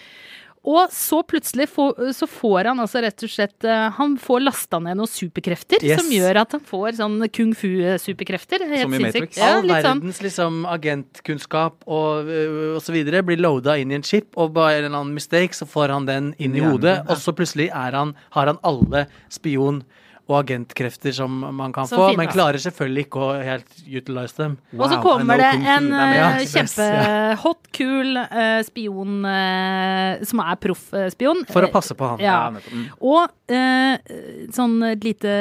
Og 0.64 0.92
så 0.94 1.18
plutselig 1.26 1.64
får, 1.72 2.12
så 2.14 2.26
får 2.30 2.68
han 2.70 2.78
altså 2.78 3.00
rett 3.02 3.24
og 3.26 3.30
slett 3.32 3.64
eh, 3.66 3.88
Han 3.96 4.12
får 4.22 4.44
lasta 4.44 4.78
ned 4.78 4.94
noen 5.00 5.10
superkrefter 5.10 5.82
Yes. 5.82 5.98
som 5.98 6.10
gjør 6.14 6.38
at 6.44 6.52
han 6.54 6.62
får 6.68 6.98
sånn 7.00 7.16
kung 7.34 7.50
fu-superkrefter. 7.58 8.62
Som 8.84 8.94
i. 8.94 9.00
Matrix. 9.02 9.40
Ja, 9.40 9.56
All 9.56 9.66
verdens 9.66 9.82
sånn. 9.88 10.02
verdens 10.04 10.20
liksom 10.22 10.60
agentkunnskap 10.70 11.82
og, 11.90 12.30
øh, 12.30 12.76
og 12.76 12.82
så 12.86 12.94
videre 12.94 13.24
blir 13.26 13.42
loada 13.42 13.74
inn 13.82 13.90
i 13.90 13.98
en 13.98 14.06
chip, 14.06 14.30
og 14.38 14.52
bare 14.54 14.78
en 14.78 14.84
eller 14.84 15.00
annen 15.02 15.16
mistake, 15.18 15.50
så 15.56 15.66
får 15.66 15.88
han 15.96 16.06
den 16.06 16.30
inn 16.38 16.54
i 16.54 16.62
hodet, 16.62 17.00
og 17.08 17.16
så 17.18 17.34
plutselig 17.34 17.66
er 17.74 17.98
han, 17.98 18.14
har 18.38 18.46
han 18.52 18.58
alle 18.62 19.06
spion- 19.34 19.82
og 20.30 20.36
agentkrefter 20.38 21.12
som 21.16 21.32
man 21.58 21.72
kan 21.74 21.88
Som 21.90 21.98
få, 21.98 22.04
finnes. 22.12 22.20
men 22.22 22.28
klarer 22.30 22.62
selvfølgelig 22.62 23.02
ikke 23.08 23.22
å 23.26 23.30
helt 23.42 23.72
utilize 23.82 24.36
dem. 24.38 24.52
Og 24.78 24.84
så 24.88 25.00
kommer 25.02 25.40
det 25.42 25.48
en 25.58 25.88
men 25.90 26.14
ja, 26.14 26.28
eh, 26.38 26.46
kjempehot, 26.46 27.70
kul 27.74 28.16
uh, 28.20 28.60
spion 28.64 29.26
uh, 29.26 30.22
som 30.28 30.42
er 30.44 30.60
proffspion. 30.62 31.42
For 31.50 31.66
å 31.66 31.72
passe 31.74 31.96
på 31.98 32.12
han. 32.12 32.22
Ja. 32.22 32.38
Mm. 32.54 32.86
Og 33.02 33.26
uh, 33.52 34.14
sånn 34.54 34.78
et 34.92 35.02
lite 35.04 35.32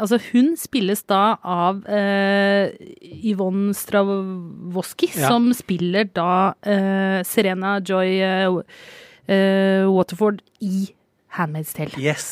Altså, 0.00 0.18
hun 0.32 0.52
spilles 0.58 1.02
da 1.08 1.36
av 1.46 1.84
eh, 1.88 2.70
Yvonne 3.30 3.72
Stravoski, 3.76 5.10
Ja. 5.14 5.28
som 5.30 5.50
spiller 5.56 6.08
da 6.14 6.54
eh, 6.66 7.20
Serena 7.26 7.78
Joy 7.80 8.18
eh, 8.20 8.46
eh, 9.30 9.86
Waterford 9.90 10.42
i 10.60 10.88
Handmaid's 11.36 11.72
Tale. 11.76 11.90
Å, 11.94 12.00
Yes. 12.02 12.24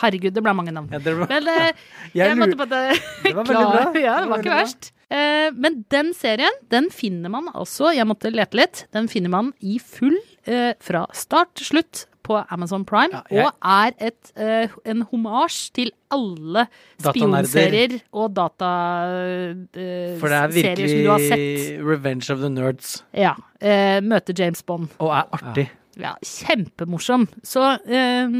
herregud, 0.00 0.32
det 0.34 0.42
ble 0.42 0.54
mange 0.58 0.72
navn. 0.74 0.88
Ja, 0.92 0.98
det 0.98 1.14
var, 1.18 1.28
Men 1.30 1.48
eh, 1.48 1.72
Jeg 2.18 2.28
jeg 2.32 2.38
måtte 2.40 2.56
bare 2.56 2.80
Det 3.22 3.34
var 3.36 3.44
veldig 3.44 3.68
bra. 3.74 3.84
Ja, 4.02 4.16
det 4.24 4.28
var 4.32 4.42
ikke 4.42 4.56
verst. 4.62 4.90
Eh, 5.14 5.50
men 5.54 5.84
den 5.92 6.14
serien, 6.16 6.50
den 6.72 6.88
finner 6.90 7.30
man 7.30 7.46
altså, 7.54 7.92
jeg 7.94 8.06
måtte 8.08 8.32
lete 8.34 8.56
litt, 8.58 8.86
den 8.96 9.06
finner 9.12 9.30
man 9.30 9.52
i 9.62 9.78
full 9.78 10.16
eh, 10.48 10.72
fra 10.82 11.04
start 11.14 11.52
til 11.60 11.66
slutt 11.74 12.06
på 12.24 12.38
Amazon 12.50 12.86
Prime, 12.88 13.12
Ja, 13.12 13.20
jeg- 13.28 13.44
og 13.44 13.52
er 13.68 13.92
et, 14.08 14.30
eh, 14.40 14.68
en 14.88 15.02
homasj 15.10 15.58
til 15.76 15.90
alle 16.10 16.66
spionserier 16.98 17.98
og 18.16 18.32
dataserier 18.32 20.18
For 20.20 20.32
det 20.32 20.38
er 20.40 20.54
som 20.88 21.02
du 21.04 21.10
har 21.10 21.18
sett. 21.20 21.38
virkelig 21.38 21.86
Revenge 21.90 22.30
of 22.32 22.40
the 22.40 22.48
Nerds. 22.48 23.02
Ja. 23.12 23.34
møter 23.60 24.00
møte 24.02 24.32
James 24.38 24.62
Bond. 24.62 24.88
Og 25.00 25.10
er 25.12 25.28
artig. 25.36 25.66
Ja, 25.68 25.83
kjempemorsom. 25.96 27.26
Så 27.46 27.62
eh, 27.86 28.38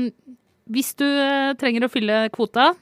hvis 0.73 0.95
du 0.99 1.07
eh, 1.07 1.53
trenger 1.61 1.87
å 1.87 1.93
fylle 1.93 2.25
kvota, 2.35 2.73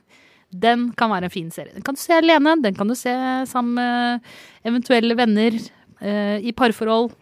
den 0.53 0.91
kan 0.99 1.11
være 1.13 1.29
en 1.29 1.33
fin 1.33 1.51
serie. 1.51 1.73
Den 1.75 1.85
kan 1.85 1.97
du 1.97 2.01
se 2.03 2.17
alene, 2.17 2.59
den 2.61 2.77
kan 2.77 2.89
du 2.89 2.95
se 2.99 3.13
sammen 3.49 3.79
med 3.79 4.33
eventuelle 4.69 5.17
venner, 5.17 5.57
eh, 6.01 6.39
i 6.45 6.53
parforhold. 6.53 7.13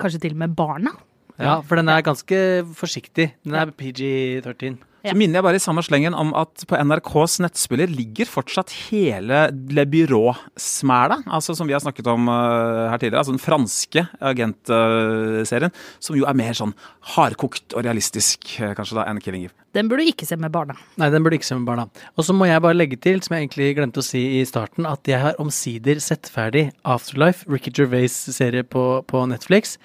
Kanskje 0.00 0.22
til 0.26 0.36
og 0.36 0.44
med 0.44 0.54
barna. 0.56 0.94
Ja, 1.40 1.58
for 1.64 1.80
den 1.80 1.88
er 1.88 2.04
ganske 2.04 2.38
forsiktig. 2.76 3.30
Den 3.44 3.56
er 3.56 3.72
PG-13. 3.72 4.78
Ja. 5.00 5.14
Så 5.14 5.16
minner 5.16 5.38
jeg 5.40 5.46
bare 5.46 5.56
i 5.56 5.62
samme 5.62 5.82
slengen 5.84 6.16
om 6.16 6.34
at 6.36 6.64
på 6.68 6.76
NRKs 6.76 7.38
nettspiller 7.40 7.88
ligger 7.88 8.28
fortsatt 8.28 8.72
hele 8.90 9.46
Le 9.72 9.86
Byrå-smæla, 9.88 11.22
altså 11.24 11.56
som 11.56 11.70
vi 11.70 11.72
har 11.76 11.80
snakket 11.80 12.10
om 12.12 12.28
eh, 12.28 12.90
her 12.92 13.00
tidligere, 13.00 13.22
altså 13.22 13.32
den 13.32 13.42
franske 13.42 14.04
agentserien, 14.30 15.72
som 16.04 16.18
jo 16.18 16.26
er 16.28 16.36
mer 16.36 16.56
sånn 16.58 16.74
hardkokt 17.14 17.72
og 17.72 17.86
realistisk 17.86 18.52
eh, 18.60 18.74
kanskje 18.76 18.98
da 19.00 19.06
enn 19.08 19.22
Killing 19.24 19.48
Eve. 19.48 19.56
Den 19.76 19.88
burde 19.88 20.04
du 20.04 20.12
ikke 20.12 20.26
se 20.28 20.36
med 20.40 20.52
barna. 20.52 20.76
Nei, 21.00 21.08
den 21.14 21.24
burde 21.24 21.38
ikke 21.38 21.48
se 21.48 21.56
med 21.56 21.68
barna. 21.70 21.86
Og 22.18 22.26
så 22.26 22.34
må 22.36 22.50
jeg 22.50 22.62
bare 22.64 22.76
legge 22.76 22.98
til, 23.00 23.22
som 23.24 23.36
jeg 23.36 23.46
egentlig 23.46 23.70
glemte 23.78 24.02
å 24.02 24.06
si 24.06 24.22
i 24.40 24.44
starten, 24.48 24.88
at 24.90 25.08
jeg 25.08 25.22
har 25.22 25.40
omsider 25.40 26.02
sett 26.02 26.28
ferdig 26.28 26.68
Afterlife, 26.84 27.46
Ricky 27.48 27.72
Gervais' 27.72 28.18
serie 28.34 28.66
på, 28.66 28.84
på 29.08 29.24
Netflix. 29.30 29.78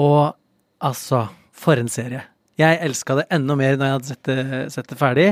Og 0.00 0.32
altså, 0.82 1.26
for 1.52 1.78
en 1.78 1.92
serie. 1.92 2.24
Jeg 2.60 2.80
elska 2.86 3.16
det 3.20 3.26
enda 3.32 3.56
mer 3.58 3.76
når 3.78 3.86
jeg 3.86 3.96
hadde 3.96 4.10
sett 4.12 4.30
det, 4.30 4.62
sett 4.74 4.90
det 4.92 4.98
ferdig, 5.00 5.28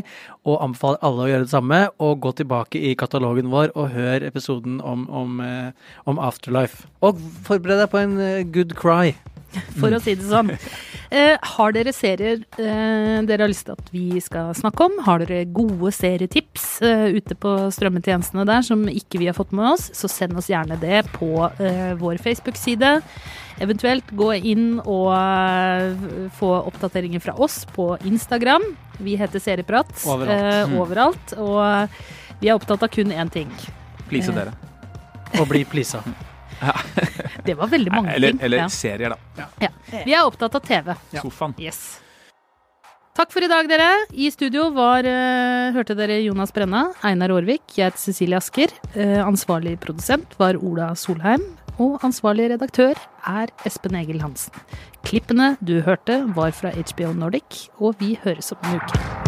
og 0.49 0.62
anbefaler 0.64 1.03
alle 1.05 1.25
å 1.25 1.31
gjøre 1.31 1.47
det 1.49 1.55
samme. 1.55 1.81
Og 2.03 2.21
gå 2.25 2.35
tilbake 2.41 2.81
i 2.91 2.95
katalogen 2.99 3.53
vår 3.53 3.75
og 3.75 3.93
hør 3.95 4.25
episoden 4.29 4.81
om, 4.81 5.09
om, 5.12 5.41
eh, 5.45 5.97
om 6.09 6.21
Afterlife. 6.23 6.88
Og 7.05 7.21
forbered 7.47 7.85
deg 7.85 7.93
på 7.93 8.01
en 8.03 8.17
eh, 8.23 8.47
good 8.49 8.77
cry. 8.79 9.12
for 9.81 9.95
å 9.95 10.01
si 10.03 10.14
det 10.19 10.27
sånn. 10.29 10.53
Eh, 11.09 11.35
har 11.55 11.73
dere 11.73 11.93
serier 11.97 12.43
eh, 12.61 13.19
dere 13.27 13.45
har 13.45 13.51
lyst 13.51 13.69
til 13.69 13.79
at 13.79 13.91
vi 13.95 14.21
skal 14.23 14.53
snakke 14.57 14.88
om? 14.88 14.99
Har 15.07 15.23
dere 15.23 15.47
gode 15.49 15.93
serietips 15.97 16.67
eh, 16.85 17.07
ute 17.17 17.37
på 17.38 17.55
strømmetjenestene 17.75 18.45
der 18.49 18.64
som 18.67 18.85
ikke 18.93 19.23
vi 19.23 19.31
har 19.31 19.37
fått 19.38 19.55
med 19.57 19.71
oss, 19.73 19.88
så 19.97 20.11
send 20.12 20.37
oss 20.38 20.51
gjerne 20.53 20.79
det 20.83 21.05
på 21.17 21.33
eh, 21.49 21.95
vår 22.01 22.21
Facebook-side. 22.25 22.99
Eventuelt 23.61 24.11
gå 24.14 24.31
inn 24.38 24.79
og 24.85 25.09
eh, 25.16 26.29
få 26.38 26.51
oppdateringer 26.68 27.21
fra 27.25 27.35
oss 27.42 27.64
på 27.75 27.97
Instagram. 28.07 28.62
Vi 29.03 29.16
heter 29.18 29.42
Serieprat 29.42 29.90
Overalt. 30.07 30.47
eh, 30.71 30.79
overalt. 30.79 31.35
Og 31.42 32.38
vi 32.40 32.49
er 32.53 32.55
opptatt 32.59 32.83
av 32.87 32.92
kun 32.94 33.11
én 33.14 33.31
ting. 33.35 33.51
Please 34.09 34.31
Eh, 34.31 34.35
dere. 34.38 34.55
Og 35.40 35.49
bli 35.51 35.64
pleasa. 35.68 36.03
Det 37.44 37.55
var 37.55 37.68
veldig 37.71 37.92
mange 37.92 38.14
Eller, 38.14 38.33
ting. 38.33 38.40
eller 38.42 38.59
Ja. 38.64 38.68
serier, 38.68 39.12
da. 39.14 39.47
Ja. 39.61 39.68
Vi 40.05 40.12
er 40.14 40.25
opptatt 40.27 40.55
av 40.55 40.61
TV. 40.64 40.94
Sofaen. 41.21 41.55
Yes. 41.59 42.01
Takk 43.18 43.33
for 43.35 43.42
i 43.42 43.49
dag, 43.51 43.66
dere. 43.68 44.07
I 44.14 44.31
studio 44.31 44.68
var, 44.71 45.03
uh, 45.03 45.73
hørte 45.75 45.94
dere 45.99 46.21
Jonas 46.23 46.53
Brenna, 46.55 46.92
Einar 47.03 47.31
Aarvik, 47.35 47.62
jeg 47.75 47.90
heter 47.90 47.99
Cecilie 47.99 48.37
Asker. 48.38 48.71
Uh, 48.94 49.25
ansvarlig 49.27 49.79
produsent 49.83 50.37
var 50.38 50.55
Ola 50.62 50.92
Solheim. 50.94 51.42
Og 51.79 52.01
ansvarlig 52.03 52.49
redaktør 52.51 52.99
er 53.31 53.53
Espen 53.69 53.95
Egil 53.95 54.23
Hansen. 54.25 54.55
Klippene 55.07 55.53
du 55.62 55.79
hørte, 55.87 56.25
var 56.35 56.51
fra 56.51 56.75
HBO 56.75 57.12
Nordic, 57.14 57.69
og 57.79 57.95
vi 58.03 58.19
høres 58.25 58.53
om 58.53 58.59
en 58.67 58.83
uke. 58.83 59.28